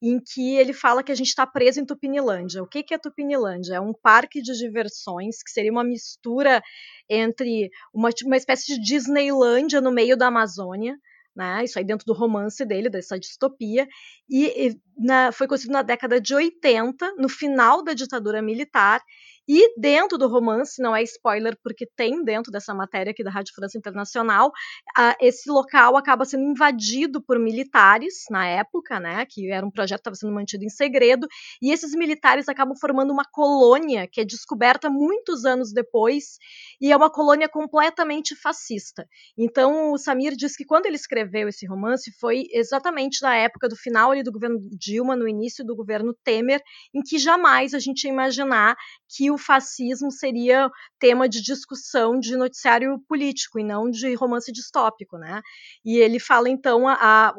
[0.00, 2.62] em que ele fala que a gente está preso em Tupinilândia.
[2.62, 3.74] O que, que é Tupinilândia?
[3.76, 6.62] É um parque de diversões que seria uma mistura
[7.08, 10.96] entre uma, uma espécie de Disneylândia no meio da Amazônia,
[11.34, 11.64] né?
[11.64, 13.86] Isso aí dentro do romance dele, dessa distopia,
[14.28, 19.02] e, e na, foi construído na década de 80, no final da ditadura militar,
[19.46, 23.54] e dentro do romance, não é spoiler, porque tem dentro dessa matéria aqui da Rádio
[23.54, 29.26] França Internacional, uh, esse local acaba sendo invadido por militares na época, né?
[29.28, 31.26] Que era um projeto que estava sendo mantido em segredo,
[31.60, 36.38] e esses militares acabam formando uma colônia que é descoberta muitos anos depois,
[36.80, 39.06] e é uma colônia completamente fascista.
[39.36, 43.76] Então, o Samir diz que quando ele escreveu esse romance foi exatamente na época do
[43.76, 46.62] final ali do governo Dilma, no início do governo Temer,
[46.94, 48.74] em que jamais a gente ia imaginar
[49.08, 55.18] que o fascismo seria tema de discussão de noticiário político e não de romance distópico,
[55.18, 55.42] né?
[55.84, 57.34] E ele fala então a, a,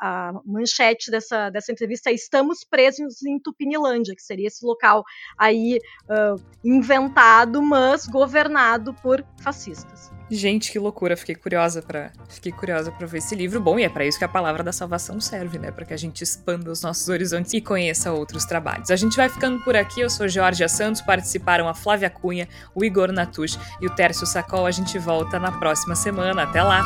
[0.00, 5.04] a, manchete dessa, dessa entrevista é estamos presos em Tupinilândia, que seria esse local
[5.38, 10.10] aí uh, inventado, mas governado por fascistas.
[10.30, 11.16] Gente, que loucura!
[11.16, 13.60] Fiquei curiosa para fiquei curiosa para ver esse livro.
[13.60, 15.70] Bom, e é para isso que a palavra da salvação serve, né?
[15.70, 18.90] Para que a gente expanda os nossos horizontes e conheça outros trabalhos.
[18.90, 20.00] A gente vai ficando por aqui.
[20.00, 21.02] Eu sou Georgia Santos.
[21.06, 24.66] Participaram a Flávia Cunha, o Igor Natush e o Tércio Sacol.
[24.66, 26.42] A gente volta na próxima semana.
[26.42, 26.82] Até lá.